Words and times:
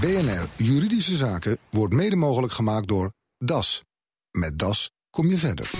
BNR 0.00 0.46
Juridische 0.56 1.16
Zaken 1.16 1.58
wordt 1.70 1.94
mede 1.94 2.16
mogelijk 2.16 2.52
gemaakt 2.52 2.88
door 2.88 3.12
DAS. 3.38 3.82
Met 4.30 4.58
DAS 4.58 4.90
kom 5.10 5.28
je 5.28 5.36
verder. 5.36 5.70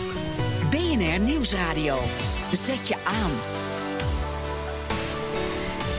BNR 0.70 1.20
Nieuwsradio. 1.20 1.98
Zet 2.52 2.88
je 2.88 2.96
aan. 3.04 3.30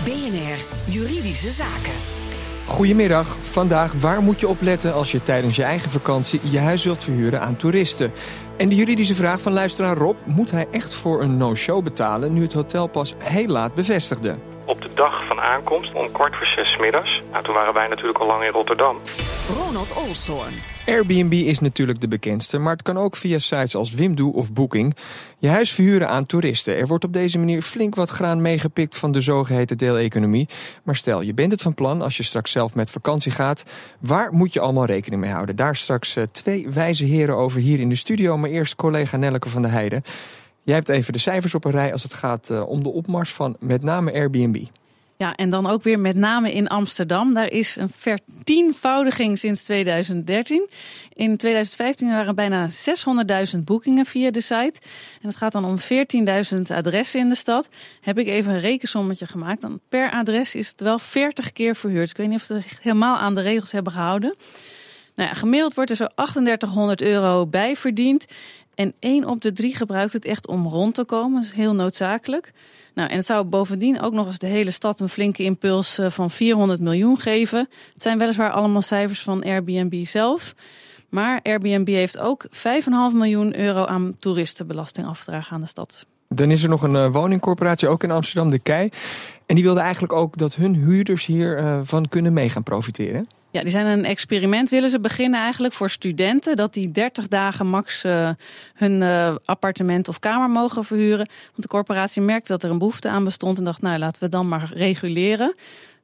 BNR 0.03 0.91
Juridische 0.93 1.51
Zaken. 1.51 1.93
Goedemiddag. 2.65 3.37
Vandaag, 3.41 3.93
waar 3.93 4.21
moet 4.21 4.39
je 4.39 4.47
op 4.47 4.61
letten 4.61 4.93
als 4.93 5.11
je 5.11 5.23
tijdens 5.23 5.55
je 5.55 5.63
eigen 5.63 5.91
vakantie 5.91 6.39
je 6.43 6.59
huis 6.59 6.83
wilt 6.83 7.03
verhuren 7.03 7.41
aan 7.41 7.55
toeristen? 7.55 8.11
En 8.57 8.69
de 8.69 8.75
juridische 8.75 9.15
vraag 9.15 9.41
van 9.41 9.53
luisteraar 9.53 9.97
Rob, 9.97 10.17
moet 10.25 10.51
hij 10.51 10.67
echt 10.71 10.93
voor 10.93 11.21
een 11.21 11.37
no-show 11.37 11.83
betalen 11.83 12.33
nu 12.33 12.41
het 12.41 12.53
hotel 12.53 12.87
pas 12.87 13.13
heel 13.17 13.47
laat 13.47 13.73
bevestigde? 13.73 14.37
Op 14.67 14.81
de 14.81 14.93
dag 14.93 15.27
van 15.27 15.39
aankomst, 15.39 15.93
om 15.93 16.11
kwart 16.11 16.35
voor 16.35 16.47
zes 16.47 16.77
middags. 16.77 17.21
Nou, 17.31 17.43
toen 17.43 17.53
waren 17.53 17.73
wij 17.73 17.87
natuurlijk 17.87 18.19
al 18.19 18.27
lang 18.27 18.43
in 18.43 18.51
Rotterdam. 18.51 18.97
Ronald 19.57 19.93
Olstorn. 19.93 20.53
Airbnb 20.85 21.33
is 21.33 21.59
natuurlijk 21.59 22.01
de 22.01 22.07
bekendste, 22.07 22.57
maar 22.57 22.73
het 22.73 22.81
kan 22.81 22.97
ook 22.97 23.15
via 23.15 23.39
sites 23.39 23.75
als 23.75 23.93
Wimdu 23.93 24.23
of 24.23 24.53
Booking 24.53 24.95
je 25.39 25.49
huis 25.49 25.71
verhuren 25.71 26.09
aan 26.09 26.25
toeristen. 26.25 26.77
Er 26.77 26.87
wordt 26.87 27.03
op 27.03 27.13
deze 27.13 27.37
manier 27.37 27.61
flink 27.61 27.95
wat 27.95 28.09
graan 28.09 28.41
meegepikt 28.41 28.97
van 28.97 29.11
de 29.11 29.21
zogeheten 29.21 29.77
deeleconomie. 29.77 30.47
Maar 30.83 30.95
stel, 30.95 31.21
je 31.21 31.33
bent 31.33 31.51
het 31.51 31.61
van 31.61 31.73
plan 31.73 32.01
als 32.01 32.17
je 32.17 32.23
straks 32.23 32.51
zelf 32.51 32.75
met 32.75 32.91
vakantie 32.91 33.31
gaat. 33.31 33.63
Waar 33.99 34.33
moet 34.33 34.53
je 34.53 34.59
allemaal 34.59 34.85
rekening 34.85 35.21
mee 35.21 35.31
houden? 35.31 35.55
Daar 35.55 35.75
straks 35.75 36.15
eh, 36.15 36.23
twee 36.23 36.69
wijze 36.69 37.05
heren 37.05 37.35
over 37.35 37.59
hier 37.61 37.79
in 37.79 37.89
de 37.89 37.95
studio. 37.95 38.37
Maar 38.37 38.49
eerst 38.49 38.75
collega 38.75 39.17
Nelleke 39.17 39.49
van 39.49 39.61
der 39.61 39.71
Heijden. 39.71 40.03
Jij 40.67 40.75
hebt 40.75 40.89
even 40.89 41.13
de 41.13 41.19
cijfers 41.19 41.53
op 41.53 41.65
een 41.65 41.71
rij 41.71 41.91
als 41.91 42.03
het 42.03 42.13
gaat 42.13 42.49
eh, 42.49 42.69
om 42.69 42.83
de 42.83 42.89
opmars 42.89 43.33
van 43.33 43.55
met 43.59 43.83
name 43.83 44.13
Airbnb. 44.13 44.63
Ja, 45.17 45.35
en 45.35 45.49
dan 45.49 45.67
ook 45.67 45.83
weer 45.83 45.99
met 45.99 46.15
name 46.15 46.51
in 46.51 46.67
Amsterdam. 46.67 47.33
Daar 47.33 47.51
is 47.51 47.75
een 47.75 47.89
vertienvoudiging 47.95 49.37
sinds 49.37 49.63
2013. 49.63 50.69
In 51.13 51.37
2015 51.37 52.09
waren 52.09 52.35
bijna 52.35 52.69
600.000 53.55 53.59
boekingen 53.63 54.05
via 54.05 54.31
de 54.31 54.41
site. 54.41 54.79
En 55.21 55.27
het 55.27 55.35
gaat 55.35 55.51
dan 55.51 55.65
om 55.65 55.77
14.000 56.55 56.61
adressen 56.67 57.19
in 57.19 57.29
de 57.29 57.35
stad. 57.35 57.69
Heb 58.01 58.17
ik 58.17 58.27
even 58.27 58.53
een 58.53 58.59
rekensommetje 58.59 59.25
gemaakt. 59.25 59.61
Dan 59.61 59.79
per 59.89 60.11
adres 60.11 60.55
is 60.55 60.67
het 60.67 60.81
wel 60.81 60.99
40 60.99 61.51
keer 61.51 61.75
verhuurd. 61.75 62.09
Ik 62.09 62.17
weet 62.17 62.27
niet 62.27 62.39
of 62.39 62.45
ze 62.45 62.61
helemaal 62.81 63.17
aan 63.17 63.35
de 63.35 63.41
regels 63.41 63.71
hebben 63.71 63.93
gehouden. 63.93 64.35
Nou 65.17 65.29
ja, 65.29 65.35
gemiddeld 65.35 65.73
wordt 65.73 65.89
er 65.89 65.95
zo 65.95 66.05
3800 66.15 67.01
euro 67.01 67.45
bij 67.45 67.75
verdiend. 67.75 68.25
En 68.77 68.93
één 68.99 69.25
op 69.25 69.41
de 69.41 69.51
drie 69.51 69.75
gebruikt 69.75 70.13
het 70.13 70.25
echt 70.25 70.47
om 70.47 70.67
rond 70.67 70.95
te 70.95 71.03
komen. 71.03 71.41
Dat 71.41 71.49
is 71.49 71.55
heel 71.55 71.73
noodzakelijk. 71.73 72.53
Nou, 72.93 73.09
en 73.09 73.15
het 73.15 73.25
zou 73.25 73.45
bovendien 73.45 74.01
ook 74.01 74.13
nog 74.13 74.27
eens 74.27 74.39
de 74.39 74.47
hele 74.47 74.71
stad 74.71 74.99
een 74.99 75.09
flinke 75.09 75.43
impuls 75.43 75.97
eh, 75.97 76.09
van 76.09 76.29
400 76.29 76.79
miljoen 76.79 77.17
geven. 77.17 77.59
Het 77.93 78.03
zijn 78.03 78.17
weliswaar 78.17 78.51
allemaal 78.51 78.81
cijfers 78.81 79.21
van 79.21 79.43
Airbnb 79.43 80.05
zelf. 80.05 80.55
Maar 81.09 81.39
Airbnb 81.43 81.87
heeft 81.87 82.19
ook 82.19 82.45
5,5 82.49 82.51
miljoen 83.13 83.59
euro 83.59 83.85
aan 83.85 84.15
toeristenbelasting 84.19 85.07
afgedragen 85.07 85.53
aan 85.53 85.61
de 85.61 85.67
stad. 85.67 86.05
Dan 86.29 86.51
is 86.51 86.63
er 86.63 86.69
nog 86.69 86.81
een 86.81 86.93
uh, 86.93 87.11
woningcorporatie, 87.11 87.87
ook 87.87 88.03
in 88.03 88.11
Amsterdam, 88.11 88.49
de 88.49 88.59
Kei. 88.59 88.89
En 89.45 89.55
die 89.55 89.63
wilde 89.63 89.79
eigenlijk 89.79 90.13
ook 90.13 90.37
dat 90.37 90.55
hun 90.55 90.75
huurders 90.75 91.25
hiervan 91.25 91.65
uh, 91.65 91.79
van 91.83 92.07
kunnen 92.07 92.33
mee 92.33 92.49
gaan 92.49 92.63
profiteren. 92.63 93.27
Ja, 93.51 93.61
die 93.61 93.71
zijn 93.71 93.85
een 93.85 94.05
experiment 94.05 94.69
willen 94.69 94.89
ze 94.89 94.99
beginnen 94.99 95.39
eigenlijk 95.39 95.73
voor 95.73 95.89
studenten. 95.89 96.55
Dat 96.55 96.73
die 96.73 96.91
30 96.91 97.27
dagen 97.27 97.67
max 97.67 98.03
uh, 98.03 98.29
hun 98.73 99.01
uh, 99.01 99.35
appartement 99.45 100.07
of 100.07 100.19
kamer 100.19 100.49
mogen 100.49 100.83
verhuren. 100.83 101.27
Want 101.45 101.61
de 101.61 101.67
corporatie 101.67 102.21
merkte 102.21 102.51
dat 102.51 102.63
er 102.63 102.69
een 102.69 102.77
behoefte 102.77 103.09
aan 103.09 103.23
bestond. 103.23 103.57
En 103.57 103.63
dacht, 103.63 103.81
nou 103.81 103.97
laten 103.97 104.23
we 104.23 104.29
dan 104.29 104.47
maar 104.47 104.71
reguleren. 104.73 105.55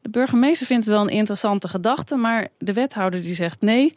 De 0.02 0.10
burgemeester 0.10 0.68
vindt 0.68 0.86
het 0.86 0.94
wel 0.94 1.04
een 1.04 1.18
interessante 1.18 1.68
gedachte. 1.68 2.16
Maar 2.16 2.48
de 2.58 2.74
wethouder 2.74 3.22
die 3.22 3.36
zegt 3.36 3.62
nee. 3.62 3.94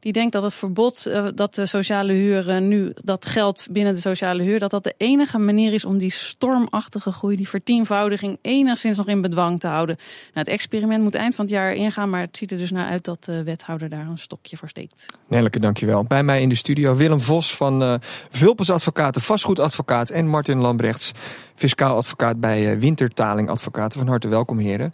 Die 0.00 0.12
denkt 0.12 0.32
dat 0.32 0.42
het 0.42 0.54
verbod 0.54 1.06
uh, 1.06 1.26
dat 1.34 1.54
de 1.54 1.66
sociale 1.66 2.12
huur 2.12 2.60
nu 2.60 2.92
dat 3.02 3.26
geld 3.26 3.66
binnen 3.70 3.94
de 3.94 4.00
sociale 4.00 4.42
huur, 4.42 4.58
dat 4.58 4.70
dat 4.70 4.84
de 4.84 4.94
enige 4.96 5.38
manier 5.38 5.72
is 5.72 5.84
om 5.84 5.98
die 5.98 6.10
stormachtige 6.10 7.12
groei, 7.12 7.36
die 7.36 7.48
vertienvoudiging, 7.48 8.38
enigszins 8.42 8.96
nog 8.96 9.08
in 9.08 9.20
bedwang 9.20 9.60
te 9.60 9.66
houden. 9.66 9.96
Nou, 9.96 10.06
het 10.32 10.48
experiment 10.48 11.02
moet 11.02 11.14
eind 11.14 11.34
van 11.34 11.44
het 11.44 11.54
jaar 11.54 11.74
ingaan, 11.74 12.10
maar 12.10 12.20
het 12.20 12.36
ziet 12.36 12.50
er 12.50 12.58
dus 12.58 12.70
naar 12.70 12.88
uit 12.88 13.04
dat 13.04 13.24
de 13.24 13.42
wethouder 13.42 13.88
daar 13.88 14.06
een 14.06 14.18
stokje 14.18 14.56
voor 14.56 14.68
steekt. 14.68 15.06
Nelleke, 15.28 15.60
dankjewel. 15.60 16.04
Bij 16.04 16.22
mij 16.22 16.40
in 16.40 16.48
de 16.48 16.54
studio 16.54 16.96
Willem 16.96 17.20
Vos 17.20 17.56
van 17.56 17.82
uh, 17.82 17.94
Vulpes 18.30 18.70
Advocaten, 18.70 19.22
vastgoedadvocaat 19.22 20.10
en 20.10 20.26
Martin 20.26 20.58
Lambrechts, 20.58 21.12
fiscaal 21.54 21.96
advocaat 21.96 22.40
bij 22.40 22.74
uh, 22.74 22.80
Wintertaling 22.80 23.48
Advocaten. 23.48 23.98
Van 23.98 24.08
harte 24.08 24.28
welkom 24.28 24.58
heren. 24.58 24.90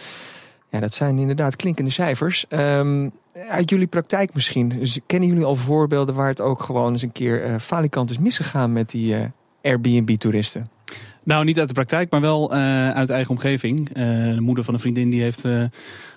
Ja, 0.70 0.80
dat 0.80 0.94
zijn 0.94 1.18
inderdaad 1.18 1.56
klinkende 1.56 1.90
cijfers. 1.90 2.44
Um, 2.48 3.12
uit 3.48 3.70
jullie 3.70 3.86
praktijk 3.86 4.34
misschien, 4.34 4.68
dus 4.68 4.98
kennen 5.06 5.28
jullie 5.28 5.44
al 5.44 5.56
voorbeelden 5.56 6.14
waar 6.14 6.28
het 6.28 6.40
ook 6.40 6.62
gewoon 6.62 6.92
eens 6.92 7.02
een 7.02 7.12
keer 7.12 7.46
uh, 7.46 7.58
falikant 7.58 8.10
is 8.10 8.18
misgegaan 8.18 8.72
met 8.72 8.90
die 8.90 9.14
uh, 9.14 9.24
Airbnb-toeristen? 9.62 10.68
Nou, 11.22 11.44
niet 11.44 11.58
uit 11.58 11.68
de 11.68 11.74
praktijk, 11.74 12.10
maar 12.10 12.20
wel 12.20 12.54
uh, 12.54 12.90
uit 12.90 13.10
eigen 13.10 13.30
omgeving. 13.30 13.92
de 13.92 14.36
moeder 14.40 14.64
van 14.64 14.74
een 14.74 14.80
vriendin 14.80 15.10
die 15.10 15.22
heeft 15.22 15.42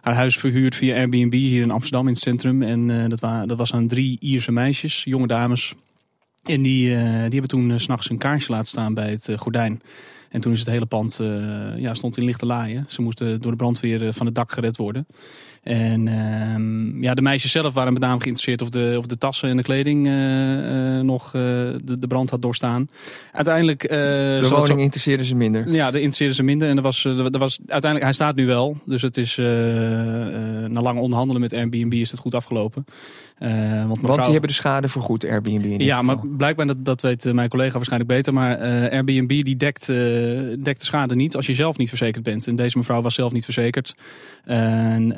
haar 0.02 0.16
huis 0.16 0.38
verhuurd 0.38 0.76
via 0.76 0.96
Airbnb 0.96 1.34
hier 1.34 1.62
in 1.62 1.72
Amsterdam 1.72 2.08
in 2.08 2.14
het 2.14 2.22
centrum. 2.22 2.62
En 2.62 3.10
dat, 3.10 3.20
dat 3.20 3.58
was 3.58 3.74
aan 3.74 3.88
drie 3.88 4.18
Ierse 4.20 4.52
meisjes, 4.52 5.04
jonge 5.04 5.28
dames. 5.28 5.74
En 6.44 6.62
die, 6.62 6.88
die 6.90 6.96
hebben 7.40 7.48
toen 7.48 7.80
s 7.80 7.84
s'nachts 7.84 8.10
een 8.10 8.18
kaarsje 8.18 8.52
laten 8.52 8.68
staan 8.68 8.94
bij 8.94 9.10
het 9.10 9.32
gordijn. 9.36 9.82
En 10.30 10.42
toen 10.42 10.52
is 10.52 10.60
het 10.60 10.70
hele 10.70 10.86
pand 10.86 11.20
ja, 11.76 11.94
stond 11.94 12.18
in 12.18 12.24
lichte 12.24 12.46
laaien. 12.46 12.86
Ze 12.88 13.02
moesten 13.02 13.42
door 13.42 13.52
de 13.52 13.58
brandweer 13.58 14.14
van 14.14 14.26
het 14.26 14.36
dak 14.36 14.52
gered 14.52 14.78
worden. 14.78 15.08
En 15.68 16.06
uh, 16.08 17.02
ja, 17.04 17.14
de 17.14 17.22
meisjes 17.22 17.52
zelf 17.52 17.74
waren 17.74 17.94
met 17.94 18.02
name 18.02 18.22
geïnteresseerd 18.22 18.62
of 18.62 18.70
de, 18.70 18.96
of 18.98 19.06
de 19.06 19.18
tassen 19.18 19.50
en 19.50 19.58
de 19.58 19.64
kleding 19.64 20.08
uh, 20.08 20.14
uh, 20.96 21.02
nog 21.02 21.26
uh, 21.26 21.42
de, 21.84 22.00
de 22.00 22.08
brand 22.08 22.30
had 22.30 22.42
doorstaan. 22.42 22.90
Uiteindelijk. 23.32 23.90
de 23.90 24.48
woning 24.50 24.68
zo... 24.68 24.76
interesseerde 24.76 25.24
ze 25.24 25.36
minder. 25.36 25.72
Ja, 25.72 25.92
de 25.92 25.98
interesseerde 25.98 26.34
ze 26.34 26.44
minder. 26.44 26.70
En 26.70 26.78
er 26.78 26.84
was, 26.84 27.06
er 27.06 27.38
was 27.38 27.60
uiteindelijk, 27.60 28.04
hij 28.04 28.14
staat 28.14 28.36
nu 28.36 28.46
wel. 28.46 28.78
Dus 28.86 29.02
het 29.02 29.18
is 29.18 29.36
na 30.68 30.82
lang 30.82 31.00
onderhandelen 31.00 31.42
met 31.42 31.54
Airbnb 31.54 31.94
is 31.94 32.12
het 32.12 32.20
goed 32.20 32.36
afgelopen. 32.36 32.86
want, 33.40 33.88
mevrouw... 33.88 34.02
want 34.02 34.24
die 34.24 34.32
hebben 34.32 34.50
de 34.50 34.56
schade 34.56 34.90
vergoed, 34.90 35.26
Airbnb. 35.26 35.64
In 35.64 35.80
ja, 35.80 36.02
maar 36.02 36.18
blijkbaar, 36.28 36.68
dat, 36.68 36.86
dat 36.86 37.02
weet 37.02 37.34
mijn 37.34 37.50
collega 37.50 37.74
waarschijnlijk 37.74 38.12
beter. 38.12 38.34
Maar 38.34 38.58
Airbnb 38.90 39.44
die 39.44 39.58
dekt, 39.58 39.86
dekt 40.64 40.80
de 40.80 40.86
schade 40.86 41.16
niet 41.16 41.36
als 41.36 41.46
je 41.46 41.54
zelf 41.54 41.78
niet 41.78 41.90
verzekerd 41.90 42.24
bent. 42.24 42.48
En 42.48 42.56
deze 42.56 42.78
mevrouw 42.78 43.02
was 43.02 43.16
zelf 43.16 43.32
niet 43.32 43.46
verzekerd. 43.46 43.96
En, 44.46 45.16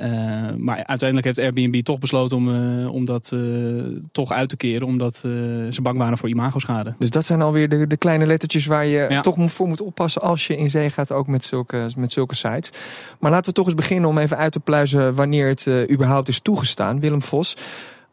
maar 0.57 0.75
uiteindelijk 0.75 1.27
heeft 1.27 1.39
Airbnb 1.39 1.83
toch 1.83 1.99
besloten 1.99 2.37
om, 2.37 2.49
uh, 2.49 2.91
om 2.93 3.05
dat 3.05 3.31
uh, 3.33 3.99
toch 4.11 4.31
uit 4.31 4.49
te 4.49 4.57
keren. 4.57 4.87
Omdat 4.87 5.15
ze 5.15 5.79
bang 5.81 5.97
waren 5.97 6.17
voor 6.17 6.29
imagoschade. 6.29 6.93
Dus 6.99 7.09
dat 7.09 7.25
zijn 7.25 7.41
alweer 7.41 7.69
de, 7.69 7.87
de 7.87 7.97
kleine 7.97 8.25
lettertjes 8.25 8.65
waar 8.65 8.85
je 8.85 9.05
ja. 9.09 9.21
toch 9.21 9.51
voor 9.51 9.67
moet 9.67 9.81
oppassen 9.81 10.21
als 10.21 10.47
je 10.47 10.57
in 10.57 10.69
zee 10.69 10.89
gaat. 10.89 11.11
Ook 11.11 11.27
met 11.27 11.43
zulke, 11.43 11.89
met 11.97 12.11
zulke 12.11 12.35
sites. 12.35 12.71
Maar 13.19 13.31
laten 13.31 13.45
we 13.45 13.53
toch 13.53 13.65
eens 13.65 13.75
beginnen 13.75 14.09
om 14.09 14.17
even 14.17 14.37
uit 14.37 14.51
te 14.51 14.59
pluizen 14.59 15.15
wanneer 15.15 15.47
het 15.47 15.67
überhaupt 15.91 16.27
is 16.27 16.39
toegestaan. 16.39 16.99
Willem 16.99 17.21
Vos, 17.21 17.57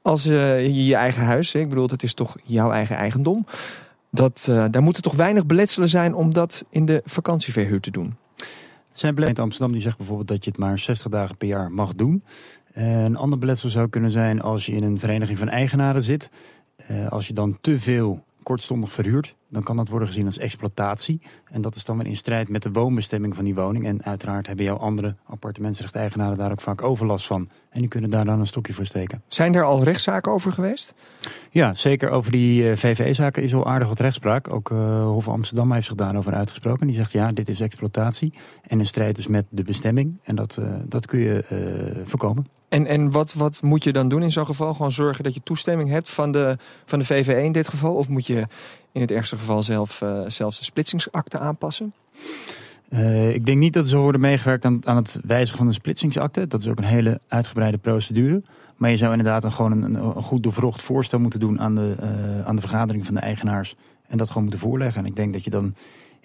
als 0.03 0.23
je 0.23 0.85
je 0.85 0.95
eigen 0.95 1.23
huis, 1.23 1.55
ik 1.55 1.69
bedoel 1.69 1.87
dat 1.87 2.03
is 2.03 2.15
toch 2.15 2.37
jouw 2.45 2.71
eigen 2.71 2.97
eigendom. 2.97 3.47
Dat, 4.11 4.45
daar 4.71 4.83
moeten 4.83 5.03
toch 5.03 5.15
weinig 5.15 5.47
beletselen 5.47 5.89
zijn 5.89 6.15
om 6.15 6.33
dat 6.33 6.65
in 6.71 6.87
de 6.87 7.03
vakantieverhuur 7.05 7.81
te 7.81 7.91
doen. 7.91 8.17
Zijn 8.97 9.15
beleid 9.15 9.39
Amsterdam 9.39 9.73
die 9.73 9.83
zegt 9.83 9.97
bijvoorbeeld 9.97 10.29
dat 10.29 10.45
je 10.45 10.51
het 10.51 10.59
maar 10.59 10.79
60 10.79 11.11
dagen 11.11 11.37
per 11.37 11.49
jaar 11.49 11.71
mag 11.73 11.95
doen. 11.95 12.23
Een 12.73 13.17
ander 13.17 13.39
beletsel 13.39 13.69
zou 13.69 13.89
kunnen 13.89 14.11
zijn 14.11 14.41
als 14.41 14.67
je 14.67 14.73
in 14.73 14.83
een 14.83 14.99
vereniging 14.99 15.39
van 15.39 15.49
eigenaren 15.49 16.03
zit. 16.03 16.31
Als 17.09 17.27
je 17.27 17.33
dan 17.33 17.59
te 17.61 17.79
veel 17.79 18.25
kortstondig 18.47 18.93
verhuurt, 18.93 19.37
dan 19.49 19.63
kan 19.63 19.77
dat 19.77 19.89
worden 19.89 20.09
gezien 20.09 20.27
als 20.27 20.39
exploitatie. 20.39 21.21
En 21.51 21.61
dat 21.61 21.75
is 21.75 21.85
dan 21.85 21.99
weer 21.99 22.07
in 22.07 22.17
strijd 22.17 22.49
met 22.49 22.63
de 22.63 22.71
woonbestemming 22.73 23.35
van 23.35 23.45
die 23.45 23.55
woning. 23.55 23.87
En 23.87 24.05
uiteraard 24.05 24.47
hebben 24.47 24.65
jouw 24.65 24.77
andere 24.77 25.15
appartementsrecht-eigenaren 25.25 26.37
daar 26.37 26.51
ook 26.51 26.61
vaak 26.61 26.83
overlast 26.83 27.27
van. 27.27 27.49
En 27.71 27.81
die 27.81 27.89
kunnen 27.89 28.11
daar 28.11 28.25
dan 28.25 28.41
een 28.41 28.47
stokje 28.47 28.73
voor 28.73 28.87
steken. 28.87 29.23
Zijn 29.29 29.55
er 29.55 29.65
al 29.65 29.83
rechtszaken 29.83 30.33
over 30.33 30.53
geweest? 30.53 30.95
Ja, 31.51 31.75
zeker 31.75 32.11
over 32.11 32.31
die 32.31 32.63
uh, 32.63 32.77
VVE-zaken 32.77 33.43
is 33.43 33.55
al 33.55 33.67
aardig 33.67 33.89
wat 33.89 34.01
rechtspraak. 34.01 34.53
Ook 34.53 34.71
uh, 34.71 35.05
Hof 35.05 35.29
Amsterdam 35.29 35.73
heeft 35.73 35.87
zich 35.87 35.95
daarover 35.95 36.35
uitgesproken. 36.35 36.87
Die 36.87 36.97
zegt 36.97 37.13
ja, 37.13 37.29
dit 37.29 37.49
is 37.49 37.61
exploitatie. 37.61 38.33
En 38.63 38.79
in 38.79 38.87
strijd 38.87 39.19
is 39.19 39.27
met 39.27 39.45
de 39.49 39.63
bestemming. 39.63 40.19
En 40.23 40.35
dat, 40.35 40.57
uh, 40.61 40.67
dat 40.85 41.07
kun 41.07 41.19
je 41.19 42.03
voorkomen. 42.05 42.56
En, 42.69 42.87
en 42.87 43.11
wat, 43.11 43.35
wat 43.35 43.63
moet 43.63 43.85
je 43.85 43.93
dan 43.93 44.09
doen 44.09 44.23
in 44.23 44.33
zo'n 44.33 44.47
geval? 44.47 44.75
Gewoon 44.75 44.93
zorgen 44.93 45.25
dat 45.25 45.35
je 45.35 45.41
toestemming 45.43 45.89
hebt 45.89 46.11
van 46.11 46.33
de, 46.33 46.57
van 46.85 46.99
de 46.99 47.05
VVE 47.05 47.43
in 47.43 47.53
dit 47.53 47.69
geval? 47.69 47.95
Of 47.95 48.09
moet 48.09 48.27
je 48.27 48.47
in 48.93 49.01
het 49.01 49.11
ergste 49.11 49.37
geval 49.37 49.63
zelf, 49.63 50.01
uh, 50.01 50.23
zelfs 50.27 50.59
de 50.59 50.65
splitsingsakte 50.65 51.39
aanpassen? 51.39 51.93
Uh, 52.89 53.35
ik 53.35 53.47
denk 53.47 53.59
niet 53.59 53.73
dat 53.73 53.85
er 53.85 53.91
zo 53.91 54.03
worden 54.03 54.21
meegewerkt 54.21 54.65
aan, 54.65 54.81
aan 54.85 54.97
het 54.97 55.19
wijzigen 55.25 55.59
van 55.59 55.67
de 55.67 55.73
splitsingsakte. 55.73 56.47
Dat 56.47 56.61
is 56.61 56.69
ook 56.69 56.79
een 56.79 56.85
hele 56.85 57.21
uitgebreide 57.29 57.79
procedure. 57.79 58.43
Maar 58.77 58.91
je 58.91 58.97
zou 58.97 59.11
inderdaad 59.11 59.53
gewoon 59.53 59.73
een, 59.73 59.95
een 59.95 60.23
goed 60.23 60.43
doorvrocht 60.43 60.83
voorstel 60.83 61.19
moeten 61.19 61.41
doen 61.41 61.61
aan 61.61 61.75
de, 61.75 61.97
uh, 62.01 62.47
aan 62.47 62.55
de 62.55 62.61
vergadering 62.61 63.07
van 63.07 63.15
de 63.15 63.21
eigenaars. 63.21 63.77
En 64.07 64.17
dat 64.17 64.27
gewoon 64.27 64.43
moeten 64.43 64.61
voorleggen. 64.61 65.01
En 65.01 65.07
ik 65.07 65.17
denk 65.17 65.33
dat 65.33 65.45
je 65.45 65.51
dan 65.51 65.75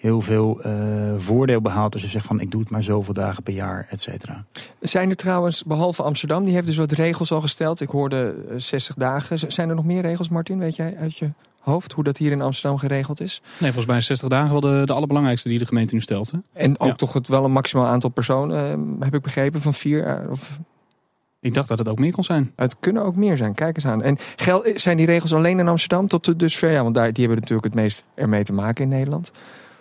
heel 0.02 0.20
veel 0.20 0.60
eh, 0.62 0.72
voordeel 1.16 1.60
behaalt 1.60 1.92
als 1.92 2.02
je 2.02 2.08
zegt 2.08 2.26
van 2.26 2.40
ik 2.40 2.50
doe 2.50 2.60
het 2.60 2.70
maar 2.70 2.82
zoveel 2.82 3.14
dagen 3.14 3.42
per 3.42 3.52
jaar, 3.54 3.86
et 3.90 4.00
cetera. 4.00 4.44
Zijn 4.80 5.10
er 5.10 5.16
trouwens, 5.16 5.64
behalve 5.64 6.02
Amsterdam, 6.02 6.44
die 6.44 6.54
heeft 6.54 6.66
dus 6.66 6.76
wat 6.76 6.92
regels 6.92 7.32
al 7.32 7.40
gesteld. 7.40 7.80
Ik 7.80 7.88
hoorde 7.88 8.34
eh, 8.50 8.54
60 8.56 8.94
dagen. 8.94 9.38
Z- 9.38 9.44
Zijn 9.46 9.68
er 9.68 9.74
nog 9.74 9.84
meer 9.84 10.02
regels, 10.02 10.28
Martin? 10.28 10.58
Weet 10.58 10.76
jij 10.76 10.96
uit 11.00 11.16
je 11.18 11.30
hoofd 11.58 11.92
hoe 11.92 12.04
dat 12.04 12.16
hier 12.16 12.30
in 12.30 12.40
Amsterdam 12.42 12.78
geregeld 12.78 13.20
is? 13.20 13.40
Nee, 13.44 13.68
volgens 13.68 13.86
mij 13.86 13.96
is 13.96 14.06
60 14.06 14.28
dagen 14.28 14.50
wel 14.50 14.60
de, 14.60 14.82
de 14.84 14.92
allerbelangrijkste 14.92 15.48
die 15.48 15.58
de 15.58 15.66
gemeente 15.66 15.94
nu 15.94 16.00
stelt. 16.00 16.30
Hè? 16.30 16.38
En 16.52 16.80
ook 16.80 16.88
Ja. 16.88 16.94
toch 16.94 17.12
het 17.12 17.28
wel 17.28 17.44
een 17.44 17.52
maximaal 17.52 17.86
aantal 17.86 18.10
personen, 18.10 18.72
eh, 18.98 19.04
heb 19.04 19.14
ik 19.14 19.22
begrepen, 19.22 19.60
van 19.60 19.74
vier. 19.74 20.06
eh, 20.06 20.30
Of, 20.30 20.58
Ik 21.40 21.54
dacht 21.54 21.68
dat 21.68 21.78
het 21.78 21.88
ook 21.88 21.98
meer 21.98 22.12
kon 22.12 22.24
zijn. 22.24 22.52
het 22.56 22.76
kunnen 22.80 23.04
ook 23.04 23.16
meer 23.16 23.36
zijn, 23.36 23.54
kijk 23.54 23.76
eens 23.76 23.86
aan. 23.86 24.02
En 24.02 24.16
gel, 24.36 24.64
zijn 24.74 24.96
die 24.96 25.06
regels 25.06 25.34
alleen 25.34 25.58
in 25.58 25.68
Amsterdam 25.68 26.08
tot 26.08 26.38
dusver? 26.38 26.70
Ja, 26.70 26.82
want 26.82 26.94
daar, 26.94 27.12
die 27.12 27.24
hebben 27.26 27.40
natuurlijk 27.40 27.74
het 27.74 27.82
meest 27.82 28.04
ermee 28.14 28.42
te 28.44 28.52
maken 28.52 28.82
in 28.84 28.88
Nederland. 28.90 29.32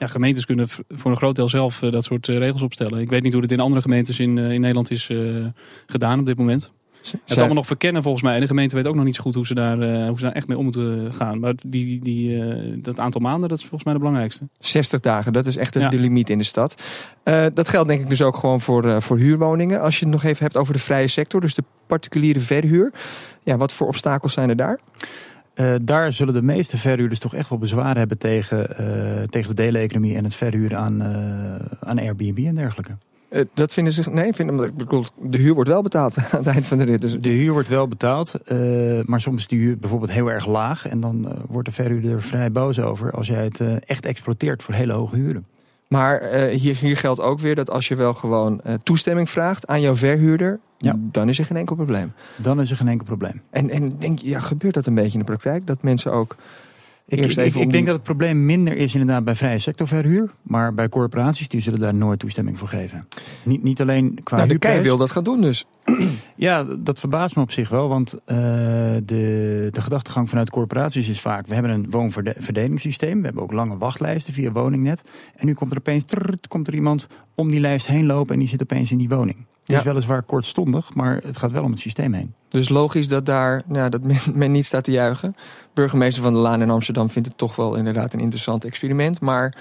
Ja, 0.02 0.08
gemeentes 0.08 0.46
kunnen 0.46 0.68
voor 0.90 1.12
een 1.12 1.18
groot 1.18 1.36
deel 1.36 1.50
zelf 1.50 1.82
eh, 1.82 1.92
dat 1.92 2.04
soort 2.04 2.30
eh, 2.30 2.38
regels 2.38 2.62
opstellen. 2.62 3.00
Ik 3.00 3.10
weet 3.10 3.24
niet 3.24 3.34
hoe 3.34 3.42
het 3.42 3.52
in 3.52 3.60
andere 3.60 3.82
gemeentes 3.82 4.20
in, 4.20 4.38
eh, 4.38 4.52
in 4.52 4.62
Nederland 4.62 4.92
is 4.92 5.10
gedaan 5.86 6.20
op 6.20 6.26
dit 6.26 6.38
moment. 6.38 6.72
Het 7.02 7.20
is 7.26 7.38
allemaal 7.38 7.56
nog 7.56 7.66
verkennen 7.66 8.02
volgens 8.02 8.24
mij. 8.24 8.34
En 8.34 8.42
de 8.42 8.48
gemeente 8.48 8.76
weet 8.76 8.88
ook 8.88 8.96
nog 8.96 9.04
niet 9.04 9.16
zo 9.16 9.22
goed 9.22 9.36
hoe 9.36 9.46
ze 9.46 9.54
daar, 9.54 9.78
hoe 10.08 10.18
ze 10.18 10.24
daar 10.24 10.32
echt 10.32 10.48
mee 10.48 10.58
om 10.58 10.64
moeten 10.64 11.14
gaan. 11.14 11.40
Maar 11.40 11.54
die, 11.68 12.00
die, 12.02 12.82
dat 12.82 13.00
aantal 13.00 13.22
maanden, 13.22 13.50
dat 13.50 13.58
is 13.58 13.64
volgens 13.64 13.84
mij 13.84 13.94
de 13.94 14.00
belangrijkste. 14.00 14.48
60 14.60 15.00
dagen, 15.00 15.34
dat 15.34 15.48
is 15.48 15.58
echt 15.58 15.74
de, 15.74 15.80
Ja. 15.80 15.90
de 15.90 15.98
limiet 15.98 16.30
in 16.30 16.38
de 16.38 16.44
stad. 16.44 16.82
Dat 17.54 17.70
geldt 17.70 17.88
denk 17.88 18.02
ik 18.02 18.10
dus 18.10 18.22
ook 18.22 18.36
gewoon 18.36 18.62
voor, 18.62 19.02
voor 19.02 19.18
huurwoningen. 19.18 19.82
Als 19.82 20.00
je 20.00 20.06
het 20.06 20.14
nog 20.14 20.24
even 20.24 20.44
hebt 20.44 20.58
over 20.58 20.74
de 20.74 20.80
vrije 20.80 21.08
sector, 21.08 21.42
dus 21.42 21.56
de 21.56 21.64
particuliere 21.88 22.40
verhuur. 22.40 22.92
Ja, 23.44 23.58
wat 23.58 23.74
voor 23.74 23.88
obstakels 23.88 24.34
zijn 24.34 24.50
er 24.50 24.56
daar? 24.56 24.80
Eh, 25.54 25.74
daar 25.82 26.14
zullen 26.14 26.34
de 26.34 26.42
meeste 26.42 26.78
verhuurders 26.78 27.20
toch 27.20 27.36
echt 27.36 27.50
wel 27.50 27.58
bezwaar 27.58 27.98
hebben 27.98 28.18
tegen, 28.18 28.78
eh, 28.78 29.24
tegen 29.24 29.56
de 29.56 29.64
deleconomie 29.64 30.16
en 30.16 30.24
het 30.24 30.36
verhuren 30.36 30.78
aan, 30.78 31.02
eh, 31.02 31.88
aan 31.90 32.00
Airbnb 32.00 32.38
en 32.46 32.56
dergelijke. 32.56 32.92
Dat 33.54 33.74
vinden 33.74 33.94
ze. 33.94 34.10
Nee, 34.10 34.34
vinden, 34.34 34.66
ik 34.66 34.76
bedoel, 34.78 35.06
de 35.22 35.38
huur 35.38 35.54
wordt 35.54 35.70
wel 35.70 35.82
betaald 35.82 36.18
aan 36.18 36.26
het 36.30 36.48
eind 36.48 36.68
van 36.68 36.78
de 36.78 36.84
rit. 36.84 37.02
Dus 37.02 37.18
De 37.20 37.30
huur 37.30 37.52
wordt 37.52 37.68
wel 37.68 37.88
betaald, 37.88 38.36
maar 39.06 39.22
soms 39.22 39.42
is 39.42 39.48
die 39.48 39.60
huur 39.60 39.78
bijvoorbeeld 39.78 40.12
heel 40.12 40.32
erg 40.32 40.46
laag. 40.46 40.88
En 40.88 41.00
dan 41.00 41.42
wordt 41.48 41.68
de 41.68 41.74
verhuurder 41.74 42.12
er 42.12 42.22
vrij 42.22 42.52
boos 42.52 42.80
over 42.80 43.12
als 43.12 43.28
jij 43.28 43.44
het 43.44 43.62
echt 43.86 44.06
exploiteert 44.06 44.64
voor 44.64 44.74
hele 44.74 44.94
hoge 44.94 45.16
huren. 45.16 45.46
Maar 45.92 46.22
eh, 46.22 46.58
hier, 46.60 46.76
hier 46.78 46.98
geldt 46.98 47.22
ook 47.22 47.40
weer 47.40 47.56
dat 47.56 47.70
als 47.70 47.88
je 47.88 47.96
wel 47.96 48.14
gewoon 48.14 48.62
eh, 48.62 48.74
toestemming 48.74 49.30
vraagt 49.30 49.68
aan 49.68 49.82
jouw 49.82 49.96
verhuurder, 49.96 50.60
Ja. 50.78 50.96
dan 50.98 51.30
is 51.30 51.40
er 51.40 51.46
geen 51.46 51.58
enkel 51.58 51.76
probleem. 51.76 52.14
Dan 52.36 52.60
is 52.62 52.70
er 52.70 52.76
geen 52.76 52.88
enkel 52.88 53.06
probleem. 53.06 53.42
En, 53.50 53.70
en 53.70 53.98
denk 54.00 54.20
je, 54.20 54.30
ja, 54.30 54.40
gebeurt 54.40 54.74
dat 54.74 54.86
een 54.86 54.96
beetje 54.96 55.12
in 55.14 55.20
de 55.20 55.26
praktijk? 55.26 55.68
Dat 55.68 55.84
mensen 55.84 56.12
ook. 56.14 56.36
Ik, 57.12 57.24
Eerst 57.24 57.38
ik, 57.38 57.46
even 57.46 57.62
ik 57.62 57.72
denk 57.72 57.86
dat 57.86 57.96
het 57.96 58.04
probleem 58.04 58.46
minder 58.46 58.78
is 58.78 58.94
inderdaad 58.94 59.24
bij 59.24 59.36
vrije 59.36 59.60
sectorverhuur. 59.60 60.32
Maar 60.42 60.74
bij 60.74 60.90
corporaties 60.90 61.50
die 61.50 61.62
zullen 61.62 61.80
daar 61.80 61.94
nooit 61.94 62.20
toestemming 62.20 62.58
voor 62.58 62.68
geven. 62.68 63.08
Niet, 63.44 63.64
niet 63.64 63.82
alleen 63.82 64.20
qua 64.24 64.36
Nou, 64.36 64.48
de 64.48 64.58
kei 64.58 64.82
wil 64.82 64.98
dat 64.98 65.12
gaan 65.12 65.24
doen 65.24 65.42
dus. 65.42 65.66
Ja, 66.36 66.64
dat 66.64 67.00
verbaast 67.00 67.36
me 67.36 67.42
op 67.42 67.52
zich 67.52 67.70
wel. 67.70 67.88
Want 67.88 68.14
eh, 68.14 68.38
de, 69.04 69.68
de 69.72 69.82
gedachtegang 69.82 70.30
vanuit 70.30 70.50
corporaties 70.50 71.10
is 71.10 71.22
vaak... 71.22 71.48
we 71.48 71.54
hebben 71.54 71.72
een 71.72 71.90
woonverdelingssysteem. 71.90 73.20
We 73.20 73.26
hebben 73.26 73.44
ook 73.44 73.52
lange 73.52 73.78
wachtlijsten 73.78 74.34
via 74.34 74.52
woningnet. 74.52 75.04
En 75.36 75.46
nu 75.46 75.54
komt 75.54 75.72
er 75.72 75.78
opeens 75.78 76.04
komt 76.48 76.68
er 76.68 76.74
iemand 76.74 77.08
om 77.36 77.52
die 77.52 77.60
lijst 77.60 77.88
heen 77.88 78.06
lopen... 78.06 78.34
en 78.34 78.40
die 78.40 78.50
zit 78.50 78.62
opeens 78.62 78.92
in 78.92 78.98
die 78.98 79.10
woning. 79.10 79.46
Het 79.74 79.84
Ja. 79.84 79.90
is 79.90 79.94
weliswaar 79.94 80.24
kortstondig, 80.24 80.94
maar 80.94 81.20
het 81.24 81.38
gaat 81.38 81.52
wel 81.52 81.64
om 81.64 81.72
het 81.72 81.80
systeem 81.80 82.14
heen. 82.14 82.34
Dus 82.48 82.70
logisch 82.70 83.08
dat 83.08 83.26
daar 83.26 83.62
nou, 83.66 83.90
dat 83.90 84.02
men, 84.04 84.18
men 84.34 84.52
niet 84.52 84.66
staat 84.66 84.84
te 84.84 84.92
juichen. 84.92 85.36
Burgemeester 85.74 86.24
van 86.24 86.34
de 86.34 86.40
Laan 86.40 86.62
in 86.62 86.70
Amsterdam 86.70 87.10
vindt 87.10 87.28
het 87.28 87.38
toch 87.38 87.56
wel 87.56 87.76
inderdaad 87.76 88.14
een 88.14 88.20
interessant 88.20 88.66
experiment. 88.66 89.20
Maar 89.20 89.56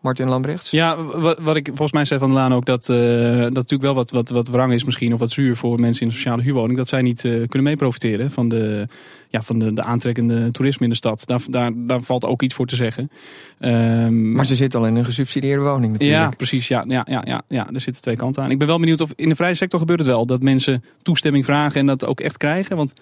Martin 0.00 0.28
Lambrechts? 0.28 0.70
Ja, 0.70 1.02
wat, 1.02 1.38
wat 1.38 1.56
ik 1.56 1.66
volgens 1.66 1.92
mij 1.92 2.04
zei 2.04 2.20
van 2.20 2.28
de 2.28 2.34
Laan 2.34 2.54
ook, 2.54 2.64
dat, 2.64 2.88
eh, 2.88 2.96
dat 3.38 3.52
natuurlijk 3.52 3.82
wel 3.82 3.94
wat, 3.94 4.10
wat, 4.10 4.28
wat 4.28 4.48
wrang 4.48 4.72
is 4.72 4.84
misschien, 4.84 5.12
of 5.12 5.18
wat 5.18 5.30
zuur 5.30 5.56
voor 5.56 5.80
mensen 5.80 6.06
in 6.06 6.12
sociale 6.12 6.42
huurwoning, 6.42 6.76
dat 6.76 6.88
zij 6.88 7.02
niet 7.02 7.24
eh, 7.24 7.32
kunnen 7.32 7.62
mee 7.62 7.76
profiteren 7.76 8.30
van 8.30 8.48
de, 8.48 8.86
ja, 9.28 9.42
van 9.42 9.58
de, 9.58 9.72
de 9.72 9.82
aantrekkende 9.82 10.50
toerisme 10.50 10.84
in 10.84 10.90
de 10.90 10.96
stad. 10.96 11.26
Daar, 11.26 11.40
daar, 11.48 11.72
daar 11.74 12.02
valt 12.02 12.24
ook 12.24 12.42
iets 12.42 12.54
voor 12.54 12.66
te 12.66 12.76
zeggen. 12.76 13.10
Ehm, 13.58 14.32
Maar 14.32 14.46
ze 14.46 14.56
zit 14.56 14.74
al 14.74 14.86
in 14.86 14.96
een 14.96 15.04
gesubsidieerde 15.04 15.62
woning 15.62 15.92
ja, 15.98 16.08
natuurlijk. 16.08 16.36
precies. 16.36 16.68
Ja, 16.68 16.84
ja, 16.88 17.06
ja, 17.08 17.22
ja, 17.26 17.42
ja, 17.48 17.68
er 17.72 17.80
zitten 17.80 18.02
twee 18.02 18.16
kanten 18.16 18.42
aan. 18.42 18.50
Ik 18.50 18.58
ben 18.58 18.66
wel 18.66 18.78
benieuwd 18.78 19.00
of 19.00 19.12
in 19.16 19.28
de 19.28 19.34
vrije 19.34 19.54
sector 19.54 19.80
gebeurt 19.80 19.98
het 19.98 20.08
wel. 20.08 20.26
Dat 20.26 20.42
mensen 20.42 20.84
toestemming 21.02 21.44
vragen 21.44 21.80
en 21.80 21.86
dat 21.86 22.06
ook 22.06 22.20
echt 22.20 22.36
krijgen. 22.36 22.76
Want 22.76 22.92